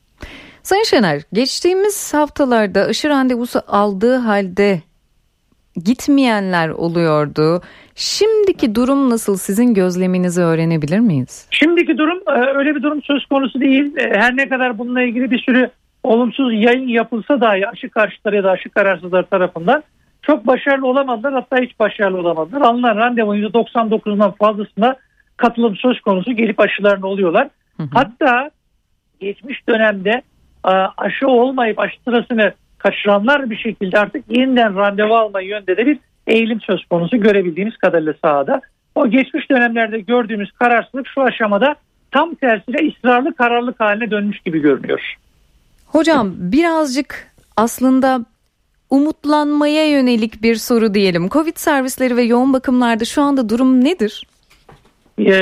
Sayın 0.63 0.83
Şener, 0.83 1.21
geçtiğimiz 1.33 2.13
haftalarda 2.13 2.81
aşı 2.81 3.09
randevusu 3.09 3.59
aldığı 3.67 4.17
halde 4.17 4.81
gitmeyenler 5.75 6.69
oluyordu. 6.69 7.61
Şimdiki 7.95 8.75
durum 8.75 9.09
nasıl? 9.09 9.37
Sizin 9.37 9.73
gözleminizi 9.73 10.41
öğrenebilir 10.41 10.99
miyiz? 10.99 11.47
Şimdiki 11.51 11.97
durum 11.97 12.19
e, 12.27 12.57
öyle 12.57 12.75
bir 12.75 12.83
durum 12.83 13.01
söz 13.03 13.25
konusu 13.25 13.61
değil. 13.61 13.97
E, 13.97 14.19
her 14.19 14.37
ne 14.37 14.49
kadar 14.49 14.77
bununla 14.77 15.01
ilgili 15.01 15.31
bir 15.31 15.39
sürü 15.39 15.69
olumsuz 16.03 16.53
yayın 16.53 16.87
yapılsa 16.87 17.41
dahi 17.41 17.67
aşı 17.67 17.89
karşıtları 17.89 18.35
ya 18.35 18.43
da 18.43 18.51
aşı 18.51 18.69
kararsızlar 18.69 19.23
tarafından 19.23 19.83
çok 20.21 20.47
başarılı 20.47 20.87
olamadılar. 20.87 21.33
Hatta 21.33 21.57
hiç 21.57 21.79
başarılı 21.79 22.17
olamadılar. 22.17 22.61
Alınan 22.61 22.95
randevunun 22.95 23.49
%99'undan 23.49 24.35
fazlasında 24.35 24.97
katılım 25.43 25.75
söz 25.75 26.01
konusu 26.01 26.31
gelip 26.31 26.59
aşılarını 26.59 27.07
oluyorlar. 27.07 27.47
Hı 27.77 27.83
hı. 27.83 27.87
Hatta 27.93 28.51
geçmiş 29.19 29.67
dönemde 29.69 30.21
aşı 30.97 31.27
olmayıp 31.27 31.79
aşı 31.79 31.95
sırasını 32.03 32.53
kaçıranlar 32.77 33.49
bir 33.49 33.57
şekilde 33.57 33.99
artık 33.99 34.23
yeniden 34.29 34.75
randevu 34.75 35.15
alma 35.15 35.41
yönde 35.41 35.77
de 35.77 35.85
bir 35.85 35.99
eğilim 36.27 36.61
söz 36.61 36.85
konusu 36.85 37.17
görebildiğimiz 37.17 37.77
kadarıyla 37.77 38.13
sahada. 38.21 38.61
O 38.95 39.07
geçmiş 39.07 39.49
dönemlerde 39.49 39.99
gördüğümüz 39.99 40.51
kararsızlık 40.51 41.07
şu 41.07 41.21
aşamada 41.21 41.75
tam 42.11 42.35
tersine 42.35 42.89
ısrarlı 42.89 43.35
kararlılık 43.35 43.79
haline 43.79 44.11
dönmüş 44.11 44.39
gibi 44.39 44.59
görünüyor. 44.59 45.15
Hocam 45.87 46.31
birazcık 46.37 47.27
aslında 47.57 48.25
umutlanmaya 48.89 49.89
yönelik 49.89 50.43
bir 50.43 50.55
soru 50.55 50.93
diyelim. 50.93 51.29
Covid 51.29 51.57
servisleri 51.57 52.17
ve 52.17 52.23
yoğun 52.23 52.53
bakımlarda 52.53 53.05
şu 53.05 53.21
anda 53.21 53.49
durum 53.49 53.83
nedir? 53.83 54.23
Ee, 55.19 55.33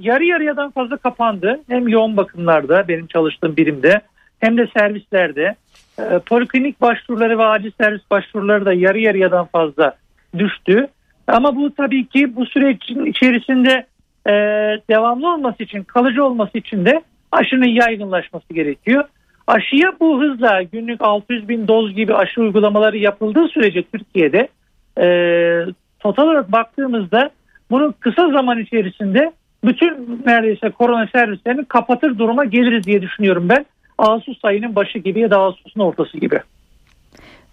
yarı 0.00 0.24
yarıyadan 0.24 0.70
fazla 0.70 0.96
kapandı. 0.96 1.60
Hem 1.68 1.88
yoğun 1.88 2.16
bakımlarda 2.16 2.88
benim 2.88 3.06
çalıştığım 3.06 3.56
birimde 3.56 4.00
hem 4.40 4.58
de 4.58 4.68
servislerde. 4.78 5.54
Ee, 5.98 6.18
poliklinik 6.26 6.80
başvuruları 6.80 7.38
ve 7.38 7.44
acil 7.44 7.70
servis 7.80 8.10
başvuruları 8.10 8.64
da 8.64 8.72
yarı 8.72 8.98
yarıyadan 8.98 9.46
fazla 9.46 9.94
düştü. 10.38 10.86
Ama 11.26 11.56
bu 11.56 11.74
tabii 11.74 12.06
ki 12.06 12.36
bu 12.36 12.46
sürecin 12.46 13.04
içerisinde 13.04 13.86
e, 14.26 14.32
devamlı 14.90 15.34
olması 15.34 15.62
için, 15.62 15.82
kalıcı 15.82 16.24
olması 16.24 16.58
için 16.58 16.84
de 16.84 17.02
aşının 17.32 17.68
yaygınlaşması 17.68 18.54
gerekiyor. 18.54 19.04
Aşıya 19.46 19.92
bu 20.00 20.22
hızla 20.22 20.62
günlük 20.62 21.02
600 21.02 21.48
bin 21.48 21.68
doz 21.68 21.94
gibi 21.94 22.14
aşı 22.14 22.40
uygulamaları 22.40 22.98
yapıldığı 22.98 23.48
sürece 23.48 23.82
Türkiye'de 23.82 24.48
e, 25.00 25.06
total 26.00 26.24
olarak 26.24 26.52
baktığımızda 26.52 27.30
bunun 27.72 27.94
kısa 28.00 28.28
zaman 28.28 28.58
içerisinde 28.58 29.32
bütün 29.64 30.20
neredeyse 30.26 30.70
korona 30.70 31.08
servislerini 31.12 31.64
kapatır 31.64 32.18
duruma 32.18 32.44
geliriz 32.44 32.86
diye 32.86 33.02
düşünüyorum 33.02 33.48
ben. 33.48 33.66
Ağustos 33.98 34.38
ayının 34.42 34.76
başı 34.76 34.98
gibi 34.98 35.20
ya 35.20 35.30
da 35.30 35.38
Ağustos'un 35.38 35.80
ortası 35.80 36.18
gibi. 36.18 36.40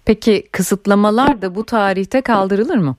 Peki 0.05 0.43
kısıtlamalar 0.51 1.41
da 1.41 1.55
bu 1.55 1.65
tarihte 1.65 2.21
kaldırılır 2.21 2.77
mı? 2.77 2.95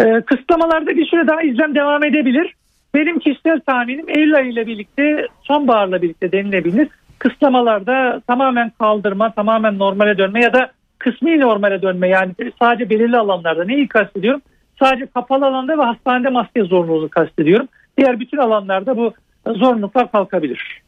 Ee, 0.00 0.20
kısıtlamalarda 0.26 0.96
bir 0.96 1.06
süre 1.06 1.26
daha 1.26 1.42
izlem 1.42 1.74
devam 1.74 2.04
edebilir. 2.04 2.54
Benim 2.94 3.18
kişisel 3.18 3.60
tahminim 3.60 4.08
Eylül 4.08 4.34
ayı 4.34 4.52
ile 4.52 4.66
birlikte 4.66 5.26
sonbaharla 5.42 6.02
birlikte 6.02 6.32
denilebilir. 6.32 6.88
Kısıtlamalarda 7.18 8.22
tamamen 8.26 8.72
kaldırma, 8.78 9.32
tamamen 9.34 9.78
normale 9.78 10.18
dönme 10.18 10.42
ya 10.42 10.52
da 10.52 10.70
kısmi 10.98 11.40
normale 11.40 11.82
dönme 11.82 12.08
yani 12.08 12.32
sadece 12.58 12.90
belirli 12.90 13.16
alanlarda 13.16 13.64
neyi 13.64 13.88
kastediyorum? 13.88 14.40
Sadece 14.78 15.06
kapalı 15.06 15.46
alanda 15.46 15.78
ve 15.78 15.82
hastanede 15.82 16.28
maske 16.28 16.64
zorunluluğunu 16.64 17.08
kastediyorum. 17.08 17.68
Diğer 17.98 18.20
bütün 18.20 18.38
alanlarda 18.38 18.96
bu 18.96 19.12
zorunluluklar 19.46 20.12
kalkabilir. 20.12 20.82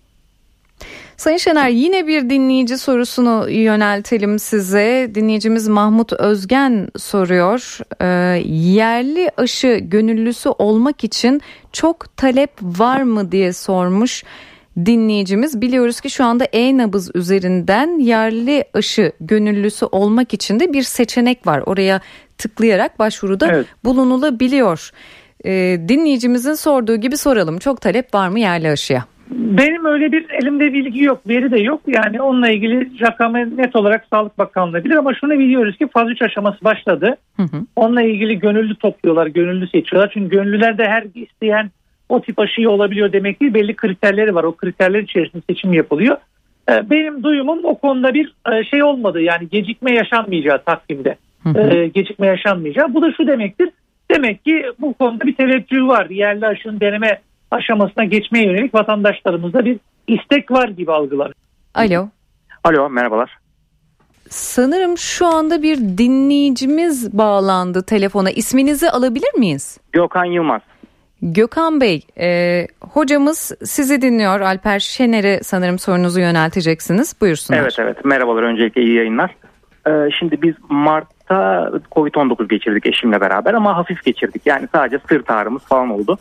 Sayın 1.17 1.37
Şener 1.37 1.69
yine 1.69 2.07
bir 2.07 2.31
dinleyici 2.31 2.79
sorusunu 2.79 3.51
yöneltelim 3.51 4.39
size. 4.39 5.11
Dinleyicimiz 5.15 5.69
Mahmut 5.69 6.13
Özgen 6.13 6.89
soruyor. 6.97 7.79
Ee, 8.01 8.07
yerli 8.49 9.31
aşı 9.37 9.79
gönüllüsü 9.83 10.49
olmak 10.49 11.05
için 11.05 11.41
çok 11.73 12.17
talep 12.17 12.51
var 12.63 13.03
mı 13.03 13.33
diye 13.33 13.53
sormuş 13.53 14.25
dinleyicimiz. 14.87 15.61
Biliyoruz 15.61 16.01
ki 16.01 16.11
şu 16.11 16.25
anda 16.25 16.45
e-nabız 16.45 17.11
üzerinden 17.15 17.99
yerli 17.99 18.65
aşı 18.75 19.13
gönüllüsü 19.21 19.87
olmak 19.87 20.35
için 20.35 20.61
de 20.61 20.73
bir 20.73 20.83
seçenek 20.83 21.47
var. 21.47 21.63
Oraya 21.67 22.01
tıklayarak 22.39 22.99
başvuruda 22.99 23.49
evet. 23.53 23.67
bulunulabiliyor. 23.85 24.91
Ee, 25.45 25.81
dinleyicimizin 25.89 26.55
sorduğu 26.55 26.97
gibi 26.97 27.17
soralım. 27.17 27.59
Çok 27.59 27.81
talep 27.81 28.15
var 28.15 28.29
mı 28.29 28.41
yerli 28.41 28.69
aşıya? 28.69 29.05
Benim 29.31 29.85
öyle 29.85 30.13
bir 30.13 30.31
elimde 30.31 30.73
bilgi 30.73 31.03
yok, 31.03 31.29
veri 31.29 31.51
de 31.51 31.59
yok. 31.59 31.81
Yani 31.87 32.23
onunla 32.23 32.51
ilgili 32.51 33.01
rakamı 33.01 33.57
net 33.57 33.77
olarak 33.77 34.07
Sağlık 34.11 34.39
Bakanlığı 34.39 34.85
bilir 34.85 34.95
ama 34.95 35.15
şunu 35.15 35.39
biliyoruz 35.39 35.77
ki 35.77 35.89
faz 35.93 36.11
3 36.11 36.23
aşaması 36.23 36.65
başladı. 36.65 37.17
Hı 37.37 37.43
hı. 37.43 37.67
Onunla 37.77 38.03
ilgili 38.03 38.39
gönüllü 38.39 38.75
topluyorlar, 38.75 39.27
gönüllü 39.27 39.69
seçiyorlar. 39.69 40.11
Çünkü 40.15 40.37
gönüllülerde 40.37 40.85
her 40.85 41.05
isteyen 41.15 41.71
o 42.11 42.21
tip 42.21 42.39
aşıyı 42.39 42.71
olabiliyor 42.71 43.13
demek 43.13 43.41
değil. 43.41 43.55
Belli 43.55 43.77
kriterleri 43.77 44.35
var. 44.35 44.45
O 44.45 44.53
kriterler 44.53 45.03
içerisinde 45.03 45.43
seçim 45.51 45.73
yapılıyor. 45.73 46.17
Ee, 46.71 46.91
benim 46.91 47.23
duyumum 47.23 47.59
o 47.65 47.79
konuda 47.79 48.15
bir 48.15 48.35
e, 48.53 48.65
şey 48.65 48.83
olmadı. 48.83 49.21
Yani 49.21 49.49
gecikme 49.49 49.95
yaşanmayacağı 49.95 50.63
takvimde. 50.65 51.17
Hı 51.43 51.49
hı. 51.49 51.61
Ee, 51.61 51.89
gecikme 51.89 52.27
yaşanmayacağı. 52.27 52.95
Bu 52.95 53.03
da 53.03 53.13
şu 53.13 53.27
demektir. 53.27 53.71
Demek 54.11 54.45
ki 54.45 54.65
bu 54.79 54.95
konuda 54.95 55.25
bir 55.25 55.35
teveccüh 55.35 55.87
var. 55.87 56.11
Yerli 56.11 56.47
aşının 56.47 56.81
deneme 56.81 57.21
aşamasına 57.51 58.05
geçmeye 58.05 58.47
yönelik 58.47 58.75
vatandaşlarımızda 58.75 59.65
bir 59.65 59.79
istek 60.07 60.51
var 60.51 60.69
gibi 60.69 60.93
algılar. 60.93 61.33
Alo. 61.75 62.09
Alo 62.65 62.91
merhabalar. 62.91 63.39
Sanırım 64.31 64.99
şu 64.99 65.27
anda 65.27 65.63
bir 65.63 65.77
dinleyicimiz 65.77 67.19
bağlandı 67.19 67.83
telefona. 67.83 68.31
İsminizi 68.31 68.91
alabilir 68.91 69.35
miyiz? 69.39 69.79
Gökhan 69.93 70.25
Yılmaz. 70.25 70.61
Gökhan 71.23 71.81
Bey, 71.81 72.03
e, 72.21 72.67
hocamız 72.81 73.53
sizi 73.65 74.03
dinliyor. 74.03 74.41
Alper 74.41 74.79
Şener'e 74.79 75.43
sanırım 75.43 75.79
sorunuzu 75.79 76.21
yönelteceksiniz. 76.21 77.21
Buyursunlar. 77.21 77.61
Evet 77.61 77.77
evet 77.79 78.05
merhabalar 78.05 78.43
öncelikle 78.43 78.83
iyi 78.83 78.95
yayınlar. 78.95 79.31
Ee, 79.87 80.11
şimdi 80.19 80.43
biz 80.43 80.55
Mart'ta 80.69 81.71
Covid-19 81.93 82.49
geçirdik 82.49 82.87
eşimle 82.87 83.21
beraber 83.21 83.55
ama 83.55 83.77
hafif 83.77 84.05
geçirdik. 84.05 84.43
Yani 84.47 84.69
sadece 84.73 84.99
sırt 85.09 85.31
ağrımız 85.31 85.63
falan 85.63 85.91
oldu. 85.91 86.19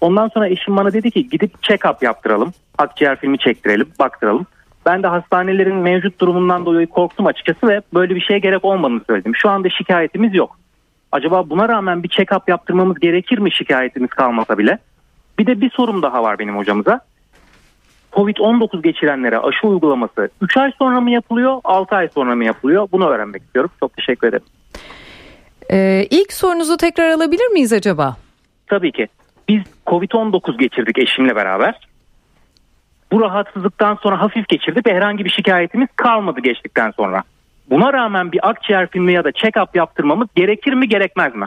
Ondan 0.00 0.28
sonra 0.28 0.48
eşim 0.48 0.76
bana 0.76 0.92
dedi 0.92 1.10
ki 1.10 1.28
gidip 1.28 1.54
check-up 1.62 2.04
yaptıralım. 2.04 2.52
Akciğer 2.78 3.16
filmi 3.16 3.38
çektirelim, 3.38 3.88
baktıralım. 3.98 4.46
Ben 4.86 5.02
de 5.02 5.06
hastanelerin 5.06 5.76
mevcut 5.76 6.20
durumundan 6.20 6.66
dolayı 6.66 6.86
korktum 6.86 7.26
açıkçası 7.26 7.68
ve 7.68 7.80
böyle 7.94 8.14
bir 8.14 8.20
şeye 8.20 8.38
gerek 8.38 8.64
olmadığını 8.64 9.00
söyledim. 9.06 9.32
Şu 9.36 9.50
anda 9.50 9.68
şikayetimiz 9.70 10.34
yok. 10.34 10.58
Acaba 11.16 11.50
buna 11.50 11.68
rağmen 11.68 12.02
bir 12.02 12.08
check-up 12.08 12.50
yaptırmamız 12.50 13.00
gerekir 13.00 13.38
mi 13.38 13.52
şikayetimiz 13.52 14.10
kalmasa 14.10 14.58
bile? 14.58 14.78
Bir 15.38 15.46
de 15.46 15.60
bir 15.60 15.70
sorum 15.70 16.02
daha 16.02 16.22
var 16.22 16.38
benim 16.38 16.56
hocamıza. 16.56 17.00
Covid-19 18.12 18.82
geçirenlere 18.82 19.38
aşı 19.38 19.66
uygulaması 19.66 20.28
3 20.40 20.56
ay 20.56 20.72
sonra 20.78 21.00
mı 21.00 21.10
yapılıyor, 21.10 21.60
6 21.64 21.96
ay 21.96 22.08
sonra 22.14 22.34
mı 22.34 22.44
yapılıyor? 22.44 22.88
Bunu 22.92 23.08
öğrenmek 23.08 23.42
istiyorum. 23.42 23.70
Çok 23.80 23.96
teşekkür 23.96 24.28
ederim. 24.28 24.44
Ee, 25.72 26.06
ilk 26.10 26.32
sorunuzu 26.32 26.76
tekrar 26.76 27.10
alabilir 27.10 27.46
miyiz 27.46 27.72
acaba? 27.72 28.16
Tabii 28.66 28.92
ki. 28.92 29.08
Biz 29.48 29.62
Covid-19 29.86 30.58
geçirdik 30.58 30.98
eşimle 30.98 31.36
beraber. 31.36 31.88
Bu 33.12 33.20
rahatsızlıktan 33.20 33.98
sonra 34.02 34.20
hafif 34.20 34.48
geçirdik 34.48 34.86
ve 34.86 34.94
herhangi 34.94 35.24
bir 35.24 35.30
şikayetimiz 35.30 35.88
kalmadı 35.96 36.40
geçtikten 36.40 36.90
sonra. 36.90 37.22
Buna 37.70 37.92
rağmen 37.92 38.32
bir 38.32 38.48
akciğer 38.48 38.90
filmi 38.90 39.12
ya 39.12 39.24
da 39.24 39.28
check-up 39.28 39.68
yaptırmamız 39.74 40.28
gerekir 40.36 40.72
mi 40.72 40.88
gerekmez 40.88 41.34
mi? 41.34 41.46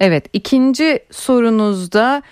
Evet 0.00 0.26
ikinci 0.32 0.98
sorunuzda 1.10 2.22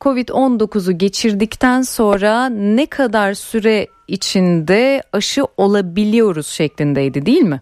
Covid-19'u 0.00 0.98
geçirdikten 0.98 1.82
sonra 1.82 2.48
ne 2.48 2.86
kadar 2.86 3.34
süre 3.34 3.86
içinde 4.08 5.02
aşı 5.12 5.44
olabiliyoruz 5.56 6.46
şeklindeydi 6.46 7.26
değil 7.26 7.42
mi? 7.42 7.60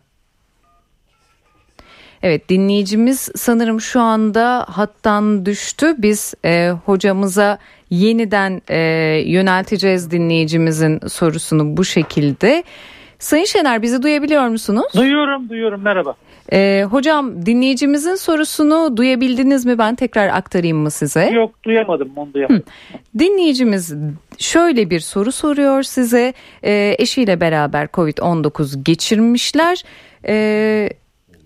Evet 2.22 2.48
dinleyicimiz 2.48 3.30
sanırım 3.36 3.80
şu 3.80 4.00
anda 4.00 4.66
hattan 4.68 5.46
düştü. 5.46 5.94
Biz 5.98 6.34
e, 6.44 6.70
hocamıza 6.84 7.58
yeniden 7.90 8.62
e, 8.68 8.78
yönelteceğiz 9.26 10.10
dinleyicimizin 10.10 11.00
sorusunu 11.08 11.76
bu 11.76 11.84
şekilde. 11.84 12.64
Sayın 13.18 13.44
Şener 13.44 13.82
bizi 13.82 14.02
duyabiliyor 14.02 14.48
musunuz? 14.48 14.92
Duyuyorum, 14.96 15.48
duyuyorum. 15.48 15.82
Merhaba. 15.82 16.14
Ee, 16.52 16.84
hocam 16.90 17.46
dinleyicimizin 17.46 18.14
sorusunu 18.14 18.96
duyabildiniz 18.96 19.66
mi? 19.66 19.78
Ben 19.78 19.94
tekrar 19.94 20.28
aktarayım 20.28 20.78
mı 20.78 20.90
size? 20.90 21.30
Yok 21.30 21.62
duyamadım, 21.62 22.12
onu 22.16 22.34
duyamadım. 22.34 22.56
Hı. 22.92 23.18
Dinleyicimiz 23.18 23.94
şöyle 24.38 24.90
bir 24.90 25.00
soru 25.00 25.32
soruyor 25.32 25.82
size. 25.82 26.32
Ee, 26.64 26.96
eşiyle 26.98 27.40
beraber 27.40 27.86
Covid-19 27.86 28.82
geçirmişler. 28.84 29.82
Ee, 30.28 30.88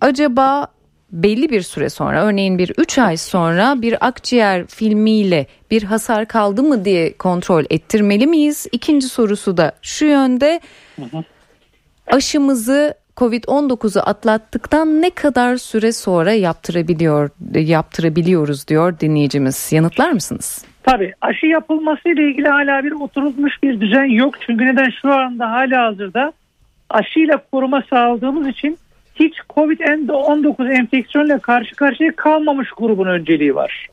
acaba 0.01 0.67
belli 1.13 1.51
bir 1.51 1.63
süre 1.63 1.91
sonra 1.91 2.25
örneğin 2.25 2.59
bir 2.59 2.73
3 2.79 2.99
ay 2.99 3.17
sonra 3.17 3.83
bir 3.83 4.07
akciğer 4.07 4.67
filmiyle 4.67 5.47
bir 5.71 5.83
hasar 5.83 6.27
kaldı 6.27 6.63
mı 6.63 6.85
diye 6.85 7.17
kontrol 7.17 7.65
ettirmeli 7.71 8.27
miyiz? 8.27 8.67
İkinci 8.73 9.09
sorusu 9.09 9.57
da 9.57 9.73
şu 9.83 10.05
yönde. 10.05 10.61
Hı 10.97 11.03
hı 11.03 11.25
aşımızı 12.13 12.95
Covid-19'u 13.17 14.03
atlattıktan 14.07 15.03
ne 15.03 15.11
kadar 15.11 15.57
süre 15.57 15.93
sonra 15.93 16.33
yaptırabiliyor 16.33 17.31
yaptırabiliyoruz 17.55 18.69
diyor 18.69 19.01
dinleyicimiz. 19.01 19.73
Yanıtlar 19.73 20.11
mısınız? 20.11 20.65
Tabii 20.83 21.13
aşı 21.21 21.47
yapılması 21.47 22.09
ile 22.09 22.31
ilgili 22.31 22.49
hala 22.49 22.85
bir 22.85 22.93
oturulmuş 22.93 23.63
bir 23.63 23.81
düzen 23.81 24.05
yok. 24.05 24.35
Çünkü 24.41 24.67
neden 24.67 24.91
şu 25.03 25.13
anda 25.15 25.51
hala 25.51 25.85
hazırda 25.85 26.33
aşıyla 26.91 27.43
koruma 27.53 27.83
sağladığımız 27.91 28.49
için 28.49 28.79
hiç 29.15 29.35
Covid-19 29.51 30.73
enfeksiyonla 30.73 31.39
karşı 31.39 31.77
karşıya 31.77 32.17
kalmamış 32.17 32.69
grubun 32.77 33.07
önceliği 33.07 33.55
var. 33.55 33.89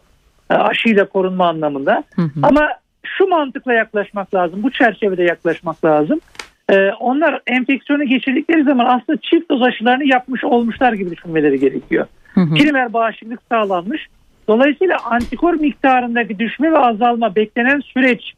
Aşıyla 0.50 1.06
korunma 1.06 1.48
anlamında. 1.48 2.04
Hı 2.16 2.22
hı. 2.22 2.40
Ama 2.44 2.70
şu 3.04 3.28
mantıkla 3.28 3.74
yaklaşmak 3.74 4.34
lazım. 4.34 4.64
Bu 4.64 4.72
çerçevede 4.72 5.24
yaklaşmak 5.24 5.86
lazım 5.86 6.22
e, 6.70 6.92
onlar 7.00 7.42
enfeksiyonu 7.48 8.04
geçirdikleri 8.04 8.64
zaman 8.64 8.86
aslında 8.86 9.20
çift 9.22 9.50
doz 9.52 9.62
aşılarını 9.62 10.06
yapmış 10.06 10.44
olmuşlar 10.44 10.94
gibi 10.94 11.12
düşünmeleri 11.12 11.60
gerekiyor. 11.60 12.08
Hı 12.34 12.42
hı. 12.42 12.56
Primer 12.56 12.94
bağışıklık 12.94 13.40
sağlanmış. 13.52 14.08
Dolayısıyla 14.48 14.98
antikor 15.06 15.54
miktarındaki 15.54 16.40
düşme 16.40 16.72
ve 16.72 16.78
azalma 16.78 17.36
beklenen 17.36 17.80
süreç 17.80 18.34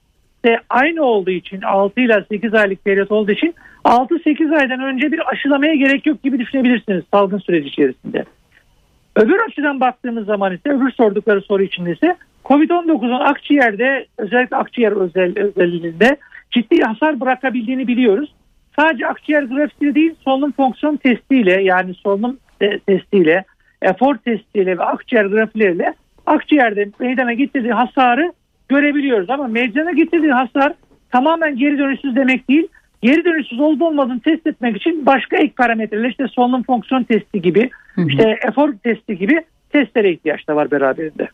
de 0.45 0.59
aynı 0.69 1.03
olduğu 1.03 1.31
için 1.31 1.61
6 1.61 2.01
ile 2.01 2.25
8 2.29 2.53
aylık 2.53 2.85
periyot 2.85 3.11
olduğu 3.11 3.31
için 3.31 3.55
6-8 3.85 4.55
aydan 4.55 4.79
önce 4.79 5.11
bir 5.11 5.31
aşılamaya 5.31 5.75
gerek 5.75 6.05
yok 6.05 6.23
gibi 6.23 6.39
düşünebilirsiniz 6.39 7.03
salgın 7.13 7.37
süreci 7.37 7.67
içerisinde. 7.67 8.25
Öbür 9.15 9.39
açıdan 9.39 9.79
baktığımız 9.79 10.25
zaman 10.25 10.53
ise 10.53 10.69
öbür 10.69 10.91
sordukları 10.91 11.41
soru 11.41 11.63
için 11.63 11.85
ise 11.85 12.15
COVID-19'un 12.45 13.19
akciğerde 13.19 14.05
özellikle 14.17 14.57
akciğer 14.57 14.91
özel, 14.91 15.33
özelliğinde 15.39 16.17
ciddi 16.51 16.81
hasar 16.81 17.19
bırakabildiğini 17.19 17.87
biliyoruz. 17.87 18.33
Sadece 18.79 19.07
akciğer 19.07 19.43
grafisiyle 19.43 19.95
değil 19.95 20.15
solunum 20.25 20.51
fonksiyon 20.51 20.95
testiyle 20.95 21.61
yani 21.63 21.93
solunum 21.93 22.37
testiyle, 22.87 23.45
efor 23.81 24.15
testiyle 24.15 24.77
ve 24.77 24.83
akciğer 24.83 25.25
grafileriyle 25.25 25.93
akciğerde 26.25 26.89
meydana 26.99 27.33
getirdiği 27.33 27.73
hasarı 27.73 28.31
görebiliyoruz. 28.69 29.29
Ama 29.29 29.47
meydana 29.47 29.91
getirdiği 29.91 30.31
hasar 30.31 30.73
tamamen 31.11 31.57
geri 31.57 31.77
dönüşsüz 31.77 32.15
demek 32.15 32.49
değil. 32.49 32.67
geri 33.01 33.25
dönüşsüz 33.25 33.59
olup 33.59 33.81
olmadığını 33.81 34.19
test 34.19 34.47
etmek 34.47 34.77
için 34.77 35.05
başka 35.05 35.37
ek 35.37 35.53
parametreler 35.57 36.09
işte 36.09 36.27
solunum 36.27 36.63
fonksiyon 36.63 37.03
testi 37.03 37.41
gibi 37.41 37.69
Hı 37.95 38.01
hı. 38.01 38.07
işte 38.07 38.39
efor 38.47 38.73
testi 38.83 39.17
gibi 39.17 39.41
testlere 39.69 40.11
ihtiyaç 40.11 40.47
da 40.47 40.55
var 40.55 40.71
beraberinde. 40.71 41.27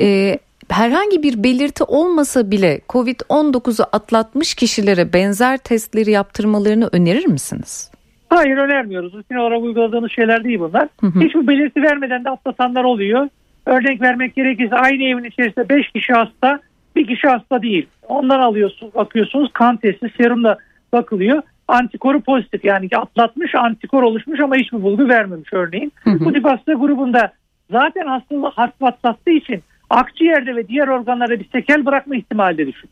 Ee, 0.00 0.38
herhangi 0.68 1.22
bir 1.22 1.42
belirti 1.42 1.84
olmasa 1.84 2.50
bile 2.50 2.80
COVID-19'u 2.88 3.86
atlatmış 3.92 4.54
kişilere 4.54 5.12
benzer 5.12 5.58
testleri 5.58 6.10
yaptırmalarını 6.10 6.88
önerir 6.92 7.26
misiniz? 7.26 7.90
Hayır 8.28 8.56
önermiyoruz. 8.56 9.14
Rutin 9.14 9.34
olarak 9.34 9.62
uyguladığımız 9.62 10.12
şeyler 10.12 10.44
değil 10.44 10.58
bunlar. 10.60 10.88
Hı 11.00 11.06
hı. 11.06 11.20
Hiçbir 11.20 11.46
belirti 11.46 11.82
vermeden 11.82 12.24
de 12.24 12.30
atlatanlar 12.30 12.84
oluyor. 12.84 13.28
Örnek 13.66 14.00
vermek 14.00 14.34
gerekirse 14.34 14.76
aynı 14.76 15.02
evin 15.02 15.24
içerisinde 15.24 15.68
5 15.68 15.88
kişi 15.88 16.12
hasta, 16.12 16.60
bir 16.96 17.06
kişi 17.06 17.28
hasta 17.28 17.62
değil. 17.62 17.86
Ondan 18.08 18.40
alıyorsunuz, 18.40 18.94
bakıyorsunuz 18.94 19.52
kan 19.52 19.76
testi, 19.76 20.12
serumla 20.16 20.58
bakılıyor. 20.92 21.42
Antikoru 21.68 22.20
pozitif 22.20 22.64
yani 22.64 22.88
atlatmış, 22.96 23.54
antikor 23.54 24.02
oluşmuş 24.02 24.40
ama 24.40 24.56
hiçbir 24.56 24.82
bulgu 24.82 25.08
vermemiş 25.08 25.52
örneğin. 25.52 25.92
Hı 26.04 26.10
hı. 26.10 26.24
Bu 26.24 26.32
tip 26.32 26.44
hasta 26.44 26.72
grubunda 26.72 27.32
zaten 27.70 28.06
hastalığı 28.06 28.52
atlattığı 28.56 29.30
için 29.30 29.62
akciğerde 29.92 30.56
ve 30.56 30.68
diğer 30.68 30.88
organlarda 30.88 31.40
bir 31.40 31.48
sekel 31.48 31.86
bırakma 31.86 32.16
ihtimali 32.16 32.58
de 32.58 32.66
düşük. 32.66 32.90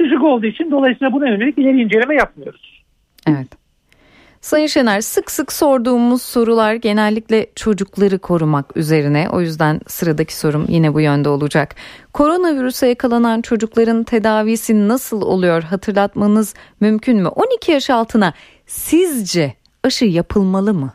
Düşük 0.00 0.22
olduğu 0.22 0.46
için 0.46 0.70
dolayısıyla 0.70 1.12
buna 1.12 1.28
yönelik 1.28 1.58
ileri 1.58 1.80
inceleme 1.80 2.14
yapmıyoruz. 2.14 2.82
Evet. 3.26 3.48
Sayın 4.40 4.66
Şener 4.66 5.00
sık 5.00 5.30
sık 5.30 5.52
sorduğumuz 5.52 6.22
sorular 6.22 6.74
genellikle 6.74 7.46
çocukları 7.54 8.18
korumak 8.18 8.76
üzerine. 8.76 9.28
O 9.32 9.40
yüzden 9.40 9.80
sıradaki 9.86 10.36
sorum 10.36 10.66
yine 10.68 10.94
bu 10.94 11.00
yönde 11.00 11.28
olacak. 11.28 11.74
Koronavirüse 12.12 12.88
yakalanan 12.88 13.42
çocukların 13.42 14.04
tedavisi 14.04 14.88
nasıl 14.88 15.22
oluyor 15.22 15.62
hatırlatmanız 15.62 16.54
mümkün 16.80 17.22
mü? 17.22 17.28
12 17.28 17.72
yaş 17.72 17.90
altına 17.90 18.32
sizce 18.66 19.54
aşı 19.84 20.04
yapılmalı 20.04 20.74
mı? 20.74 20.92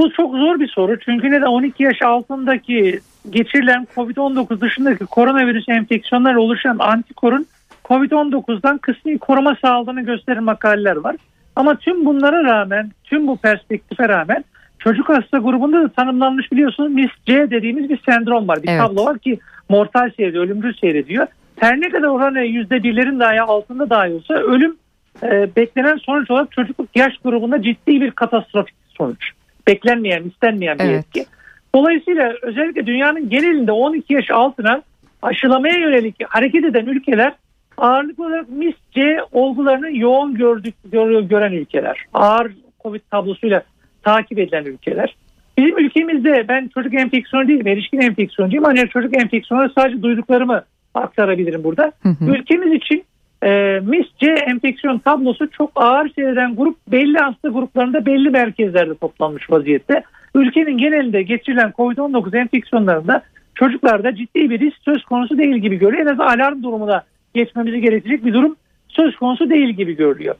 Bu 0.00 0.12
çok 0.12 0.34
zor 0.34 0.60
bir 0.60 0.68
soru 0.68 1.00
çünkü 1.00 1.30
neden 1.30 1.46
12 1.46 1.82
yaş 1.82 2.02
altındaki 2.02 3.00
geçirilen 3.30 3.86
COVID-19 3.96 4.60
dışındaki 4.60 5.06
koronavirüs 5.06 5.68
enfeksiyonları 5.68 6.40
oluşan 6.40 6.76
antikorun 6.78 7.46
COVID-19'dan 7.84 8.78
kısmi 8.78 9.18
koruma 9.18 9.56
sağladığını 9.62 10.00
gösteren 10.00 10.44
makaleler 10.44 10.96
var. 10.96 11.16
Ama 11.56 11.76
tüm 11.76 12.04
bunlara 12.04 12.44
rağmen, 12.44 12.90
tüm 13.04 13.26
bu 13.26 13.36
perspektife 13.36 14.08
rağmen 14.08 14.44
çocuk 14.78 15.08
hasta 15.08 15.38
grubunda 15.38 15.82
da 15.82 15.88
tanımlanmış 15.88 16.52
biliyorsunuz 16.52 16.92
MIS-C 16.92 17.50
dediğimiz 17.50 17.88
bir 17.88 18.00
sendrom 18.08 18.48
var. 18.48 18.62
Bir 18.62 18.68
Evet. 18.68 18.80
tablo 18.80 19.04
var 19.04 19.18
ki 19.18 19.38
mortal 19.68 20.10
seyrediyor, 20.16 20.44
ölümcül 20.44 20.74
seyrediyor. 20.74 21.26
Her 21.56 21.80
ne 21.80 21.88
kadar 21.88 22.08
oranı 22.08 22.38
%1'lerin 22.38 23.20
dahi 23.20 23.42
altında 23.42 23.90
dahi 23.90 24.12
olsa 24.12 24.34
ölüm 24.34 24.76
e, 25.22 25.48
beklenen 25.56 25.96
sonuç 25.96 26.30
olarak 26.30 26.52
çocukluk 26.52 26.88
yaş 26.96 27.18
grubunda 27.24 27.62
ciddi 27.62 28.00
bir 28.00 28.10
katastrofik 28.10 28.74
sonuç. 28.98 29.30
Beklenmeyen, 29.66 30.22
istenmeyen 30.22 30.78
bir 30.78 30.84
Evet. 30.84 31.04
etki. 31.06 31.26
Dolayısıyla 31.74 32.34
özellikle 32.42 32.86
dünyanın 32.86 33.28
genelinde 33.28 33.72
12 33.72 34.14
yaş 34.14 34.30
altına 34.30 34.82
aşılamaya 35.22 35.74
yönelik 35.74 36.16
hareket 36.28 36.64
eden 36.64 36.86
ülkeler 36.86 37.32
ağırlıklı 37.76 38.26
olarak 38.26 38.48
MIS-C 38.48 39.18
olgularını 39.32 39.96
yoğun 39.96 40.34
gördük, 40.34 40.74
gör- 40.92 41.22
gören 41.22 41.52
ülkeler. 41.52 42.04
Ağır 42.12 42.52
Covid 42.82 43.00
tablosuyla 43.10 43.62
takip 44.02 44.38
edilen 44.38 44.64
ülkeler. 44.64 45.16
Bizim 45.58 45.78
ülkemizde 45.78 46.48
ben 46.48 46.68
çocuk 46.74 46.94
enfeksiyonu 46.94 47.48
değilim, 47.48 47.66
erişkin 47.66 48.00
enfeksiyoncuyum. 48.00 48.64
Ancak 48.66 48.90
çocuk 48.90 49.16
enfeksiyonu 49.16 49.70
sadece 49.78 50.02
duyduklarımı 50.02 50.64
aktarabilirim 50.94 51.64
burada. 51.64 51.92
Hı 52.02 52.08
hı. 52.08 52.24
Ülkemiz 52.24 52.72
için 52.72 53.04
e, 53.42 53.80
MIS-C 53.80 54.26
enfeksiyon 54.26 54.98
tablosu 54.98 55.50
çok 55.50 55.70
ağır 55.74 56.08
seyreden 56.08 56.56
grup 56.56 56.76
belli 56.88 57.18
hasta 57.18 57.48
gruplarında 57.48 58.06
belli 58.06 58.30
merkezlerde 58.30 58.94
toplanmış 58.94 59.50
vaziyette. 59.50 60.02
Ülkenin 60.34 60.78
genelinde 60.78 61.22
geçirilen 61.22 61.70
COVID-19 61.70 62.38
enfeksiyonlarında 62.38 63.22
çocuklarda 63.54 64.14
ciddi 64.14 64.50
bir 64.50 64.60
risk 64.60 64.76
söz 64.84 65.04
konusu 65.04 65.38
değil 65.38 65.56
gibi 65.56 65.76
görülüyor. 65.76 66.06
En 66.06 66.12
azından 66.12 66.38
alarm 66.38 66.62
durumuna 66.62 67.02
geçmemizi 67.34 67.80
gerekecek 67.80 68.24
bir 68.24 68.34
durum 68.34 68.56
söz 68.88 69.16
konusu 69.16 69.50
değil 69.50 69.68
gibi 69.68 69.96
görülüyor. 69.96 70.34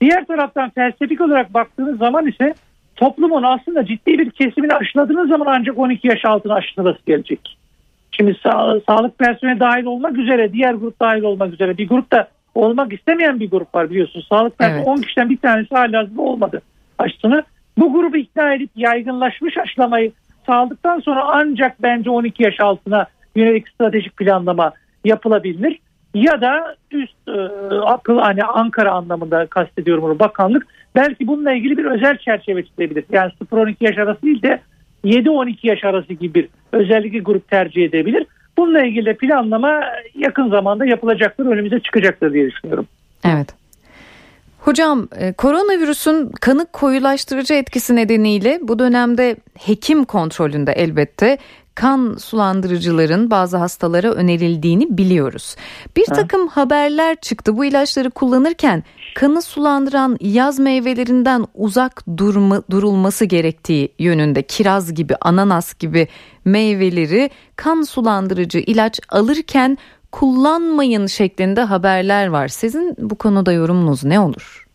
Diğer 0.00 0.24
taraftan 0.24 0.70
felsefik 0.70 1.20
olarak 1.20 1.54
baktığınız 1.54 1.98
zaman 1.98 2.26
ise 2.26 2.54
toplumun 2.96 3.42
aslında 3.42 3.84
ciddi 3.86 4.18
bir 4.18 4.30
kesimini 4.30 4.74
aşıladığınız 4.74 5.28
zaman 5.28 5.46
ancak 5.58 5.78
12 5.78 6.08
yaş 6.08 6.24
altına 6.24 6.54
aşılaması 6.54 6.98
gelecek. 7.06 7.58
Şimdi 8.10 8.36
sağ- 8.42 8.80
sağlık 8.88 9.18
personeli 9.18 9.60
dahil 9.60 9.84
olmak 9.84 10.18
üzere 10.18 10.52
diğer 10.52 10.74
grup 10.74 11.00
dahil 11.00 11.22
olmak 11.22 11.52
üzere 11.52 11.78
bir 11.78 11.88
grupta 11.88 12.28
olmak 12.54 12.92
istemeyen 12.92 13.40
bir 13.40 13.50
grup 13.50 13.74
var 13.74 13.90
biliyorsunuz. 13.90 14.26
Sağlık 14.28 14.58
personeli 14.58 14.78
Evet. 14.78 14.88
10 14.88 15.02
kişiden 15.02 15.30
bir 15.30 15.36
tanesi 15.36 15.74
halihazırda 15.74 16.22
olmadı 16.22 16.62
aşısını. 16.98 17.42
Bu 17.78 17.92
grubu 17.92 18.16
ikna 18.16 18.54
edip 18.54 18.70
yaygınlaşmış 18.76 19.58
aşılamayı 19.58 20.12
sağladıktan 20.46 21.00
sonra 21.00 21.24
ancak 21.24 21.82
bence 21.82 22.10
12 22.10 22.42
yaş 22.42 22.60
altına 22.60 23.06
yönelik 23.36 23.68
stratejik 23.68 24.16
planlama 24.16 24.72
yapılabilir. 25.04 25.78
Ya 26.14 26.40
da 26.40 26.76
üst 26.90 27.28
e, 27.28 27.40
akıl 27.74 28.18
hani 28.18 28.44
Ankara 28.44 28.92
anlamında 28.92 29.46
kastediyorum 29.46 30.04
bunu 30.04 30.18
bakanlık 30.18 30.66
belki 30.94 31.26
bununla 31.26 31.52
ilgili 31.52 31.78
bir 31.78 31.84
özel 31.84 32.18
çerçeve 32.18 32.64
çizebilir. 32.64 33.04
Yani 33.12 33.32
0-12 33.52 33.74
yaş 33.80 33.98
arası 33.98 34.22
değil 34.22 34.42
de 34.42 34.60
7-12 35.04 35.56
yaş 35.62 35.84
arası 35.84 36.12
gibi 36.12 36.34
bir 36.34 36.48
özellikle 36.72 37.18
grup 37.18 37.48
tercih 37.48 37.84
edebilir. 37.84 38.26
Bununla 38.58 38.84
ilgili 38.84 39.16
planlama 39.16 39.80
yakın 40.14 40.50
zamanda 40.50 40.86
yapılacaktır, 40.86 41.46
önümüze 41.46 41.80
çıkacaktır 41.80 42.32
diye 42.32 42.46
düşünüyorum. 42.50 42.86
Evet. 43.24 43.54
Hocam 44.68 45.08
e, 45.16 45.32
koronavirüsün 45.32 46.30
kanı 46.40 46.66
koyulaştırıcı 46.72 47.54
etkisi 47.54 47.96
nedeniyle 47.96 48.60
bu 48.62 48.78
dönemde 48.78 49.36
hekim 49.54 50.04
kontrolünde 50.04 50.72
elbette 50.72 51.38
kan 51.74 52.16
sulandırıcıların 52.18 53.30
bazı 53.30 53.56
hastalara 53.56 54.12
önerildiğini 54.12 54.98
biliyoruz. 54.98 55.56
Bir 55.96 56.08
Ha. 56.08 56.14
takım 56.14 56.48
haberler 56.48 57.16
çıktı 57.20 57.56
bu 57.56 57.64
ilaçları 57.64 58.10
kullanırken 58.10 58.84
kanı 59.14 59.42
sulandıran 59.42 60.16
yaz 60.20 60.58
meyvelerinden 60.58 61.46
uzak 61.54 62.04
durma, 62.16 62.62
durulması 62.70 63.24
gerektiği 63.24 63.94
yönünde 63.98 64.42
kiraz 64.42 64.94
gibi 64.94 65.14
ananas 65.20 65.74
gibi 65.74 66.08
meyveleri 66.44 67.30
kan 67.56 67.82
sulandırıcı 67.82 68.58
ilaç 68.58 69.00
alırken 69.08 69.78
kullanmayın 70.12 71.06
şeklinde 71.06 71.60
haberler 71.60 72.26
var. 72.26 72.48
Sizin 72.48 72.94
bu 72.98 73.14
konuda 73.14 73.52
yorumunuz 73.52 74.04
ne 74.04 74.20
olur? 74.20 74.66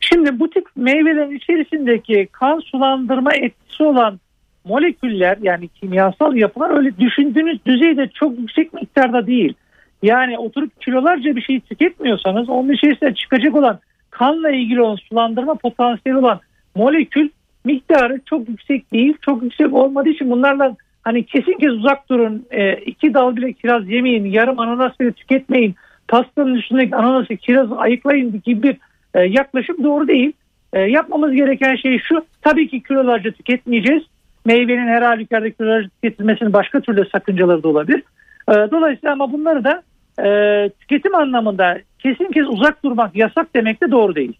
Şimdi 0.00 0.40
bu 0.40 0.50
tip 0.50 0.66
meyvelerin 0.76 1.36
içerisindeki 1.36 2.28
kan 2.32 2.58
sulandırma 2.58 3.34
etkisi 3.34 3.82
olan 3.82 4.20
moleküller 4.64 5.38
yani 5.42 5.68
kimyasal 5.68 6.36
yapılar 6.36 6.76
öyle 6.76 6.98
düşündüğünüz 6.98 7.66
düzeyde 7.66 8.08
çok 8.14 8.38
yüksek 8.38 8.72
miktarda 8.72 9.26
değil. 9.26 9.54
Yani 10.02 10.38
oturup 10.38 10.80
kilolarca 10.80 11.36
bir 11.36 11.42
şey 11.42 11.60
tüketmiyorsanız 11.60 12.48
onun 12.48 12.72
içerisinde 12.72 13.14
çıkacak 13.14 13.56
olan 13.56 13.78
kanla 14.10 14.50
ilgili 14.50 14.82
olan 14.82 14.96
sulandırma 14.96 15.54
potansiyeli 15.54 16.18
olan 16.18 16.40
molekül 16.74 17.28
miktarı 17.64 18.20
çok 18.26 18.48
yüksek 18.48 18.92
değil. 18.92 19.14
Çok 19.20 19.42
yüksek 19.42 19.74
olmadığı 19.74 20.08
için 20.08 20.30
bunlarla 20.30 20.76
hani 21.02 21.26
kesin 21.26 21.58
kez 21.58 21.72
uzak 21.72 22.10
durun. 22.10 22.46
E, 22.50 22.72
iki 22.72 23.14
dal 23.14 23.36
bile 23.36 23.52
kiraz 23.52 23.88
yemeyin. 23.88 24.24
Yarım 24.24 24.58
ananas 24.60 25.00
bile 25.00 25.12
tüketmeyin. 25.12 25.74
Pastanın 26.08 26.54
üstündeki 26.54 26.96
ananası 26.96 27.36
kirazı 27.36 27.76
ayıklayın 27.76 28.42
gibi 28.44 28.62
bir 28.62 28.76
e, 29.14 29.20
yaklaşım 29.20 29.84
doğru 29.84 30.08
değil. 30.08 30.32
E, 30.72 30.80
yapmamız 30.80 31.32
gereken 31.32 31.76
şey 31.76 31.98
şu. 31.98 32.24
Tabii 32.42 32.68
ki 32.68 32.82
kilolarca 32.82 33.30
tüketmeyeceğiz. 33.30 34.02
Meyvenin 34.44 34.88
her 34.88 35.02
halükarda 35.02 35.50
kilolarca 35.50 35.88
tüketilmesinin 35.88 36.52
başka 36.52 36.80
türlü 36.80 37.08
sakıncaları 37.12 37.62
da 37.62 37.68
olabilir. 37.68 38.02
E, 38.48 38.52
dolayısıyla 38.52 39.12
ama 39.12 39.32
bunları 39.32 39.64
da 39.64 39.82
e, 40.24 40.68
tüketim 40.80 41.14
anlamında 41.14 41.78
kesin 41.98 42.32
kez 42.32 42.48
uzak 42.48 42.84
durmak 42.84 43.16
yasak 43.16 43.54
demek 43.54 43.82
de 43.82 43.90
doğru 43.90 44.14
değil. 44.14 44.32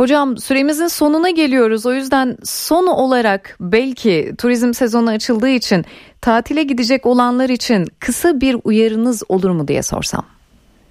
Hocam 0.00 0.36
süremizin 0.36 0.86
sonuna 0.86 1.30
geliyoruz. 1.30 1.86
O 1.86 1.92
yüzden 1.92 2.36
son 2.44 2.86
olarak 2.86 3.56
belki 3.60 4.32
turizm 4.38 4.72
sezonu 4.72 5.10
açıldığı 5.10 5.48
için 5.48 5.84
tatile 6.20 6.62
gidecek 6.62 7.06
olanlar 7.06 7.48
için 7.48 7.84
kısa 7.98 8.40
bir 8.40 8.56
uyarınız 8.64 9.22
olur 9.28 9.50
mu 9.50 9.68
diye 9.68 9.82
sorsam. 9.82 10.24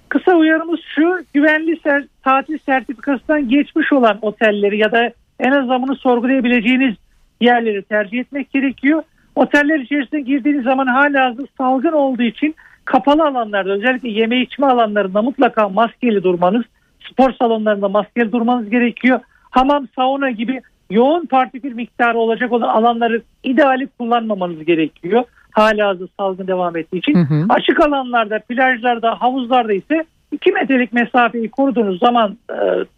Kısa 0.08 0.34
uyarımız 0.34 0.80
şu 0.94 1.18
güvenli 1.34 1.80
ser, 1.82 2.04
tatil 2.24 2.58
sertifikasından 2.58 3.48
geçmiş 3.48 3.92
olan 3.92 4.18
otelleri 4.22 4.78
ya 4.78 4.92
da 4.92 5.12
en 5.40 5.50
azından 5.52 5.82
bunu 5.82 5.96
sorgulayabileceğiniz 5.96 6.94
yerleri 7.40 7.82
tercih 7.82 8.18
etmek 8.18 8.52
gerekiyor. 8.52 9.02
Oteller 9.36 9.78
içerisine 9.78 10.20
girdiğiniz 10.20 10.64
zaman 10.64 10.86
hala 10.86 11.34
salgın 11.58 11.92
olduğu 11.92 12.22
için 12.22 12.54
kapalı 12.84 13.24
alanlarda 13.24 13.72
özellikle 13.72 14.08
yeme 14.08 14.42
içme 14.42 14.66
alanlarında 14.66 15.22
mutlaka 15.22 15.68
maskeli 15.68 16.22
durmanız, 16.22 16.64
spor 17.10 17.32
salonlarında 17.32 17.88
maskeli 17.88 18.32
durmanız 18.32 18.70
gerekiyor. 18.70 19.20
Hamam, 19.50 19.88
sauna 19.96 20.30
gibi 20.30 20.60
yoğun 20.90 21.26
partikül 21.26 21.74
miktarı 21.74 22.18
olacak 22.18 22.52
olan 22.52 22.68
alanları 22.68 23.22
ideali 23.44 23.88
kullanmamanız 23.98 24.64
gerekiyor. 24.64 25.24
Hala 25.52 25.88
hazır 25.88 26.08
salgın 26.16 26.46
devam 26.46 26.76
ettiği 26.76 26.98
için. 26.98 27.14
Hı 27.14 27.34
hı. 27.34 27.46
Açık 27.48 27.80
alanlarda, 27.80 28.38
plajlarda, 28.38 29.20
havuzlarda 29.20 29.72
ise 29.72 30.04
2 30.32 30.52
metrelik 30.52 30.92
mesafeyi 30.92 31.50
koruduğunuz 31.50 31.98
zaman 31.98 32.38
e, 32.50 32.56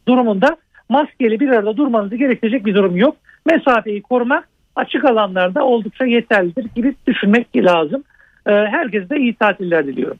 durumunda 0.08 0.56
maskeli 0.88 1.40
bir 1.40 1.48
arada 1.48 1.76
durmanızı 1.76 2.16
gerektirecek 2.16 2.66
bir 2.66 2.74
durum 2.74 2.96
yok. 2.96 3.16
Mesafeyi 3.46 4.02
korumak 4.02 4.48
açık 4.76 5.04
alanlarda 5.04 5.64
oldukça 5.64 6.04
yeterlidir 6.04 6.66
gibi 6.74 6.94
düşünmek 7.06 7.56
lazım. 7.56 8.04
E, 8.46 8.52
herkese 8.52 9.10
de 9.10 9.16
iyi 9.16 9.34
tatiller 9.34 9.86
diliyorum. 9.86 10.18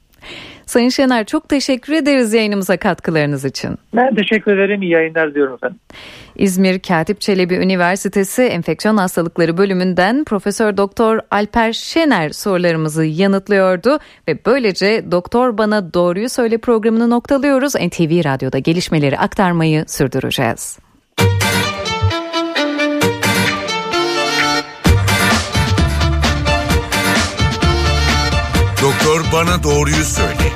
Sayın 0.73 0.89
Şener 0.89 1.25
çok 1.25 1.49
teşekkür 1.49 1.93
ederiz 1.93 2.35
yayınımıza 2.35 2.77
katkılarınız 2.77 3.45
için. 3.45 3.79
Ben 3.97 4.15
teşekkür 4.15 4.59
ederim. 4.59 4.83
İyi 4.83 4.91
yayınlar 4.91 5.35
diyorum 5.35 5.55
efendim. 5.55 5.79
İzmir 6.37 6.79
Katip 6.79 7.21
Çelebi 7.21 7.55
Üniversitesi 7.55 8.43
Enfeksiyon 8.43 8.97
Hastalıkları 8.97 9.59
bölümünden 9.59 10.25
Profesör 10.25 10.77
Doktor 10.77 11.19
Alper 11.31 11.73
Şener 11.73 12.31
sorularımızı 12.31 13.05
yanıtlıyordu 13.05 13.99
ve 14.29 14.39
böylece 14.47 15.11
Doktor 15.11 15.59
Bana 15.59 15.95
Doğruyu 15.95 16.29
Söyle 16.29 16.59
programını 16.59 17.11
noktalıyoruz. 17.11 17.75
NTV 17.75 18.25
Radyo'da 18.25 18.59
gelişmeleri 18.59 19.19
aktarmayı 19.19 19.85
sürdüreceğiz. 19.87 20.79
Bana 29.33 29.63
Doğruyu 29.63 30.05
Söyle 30.05 30.53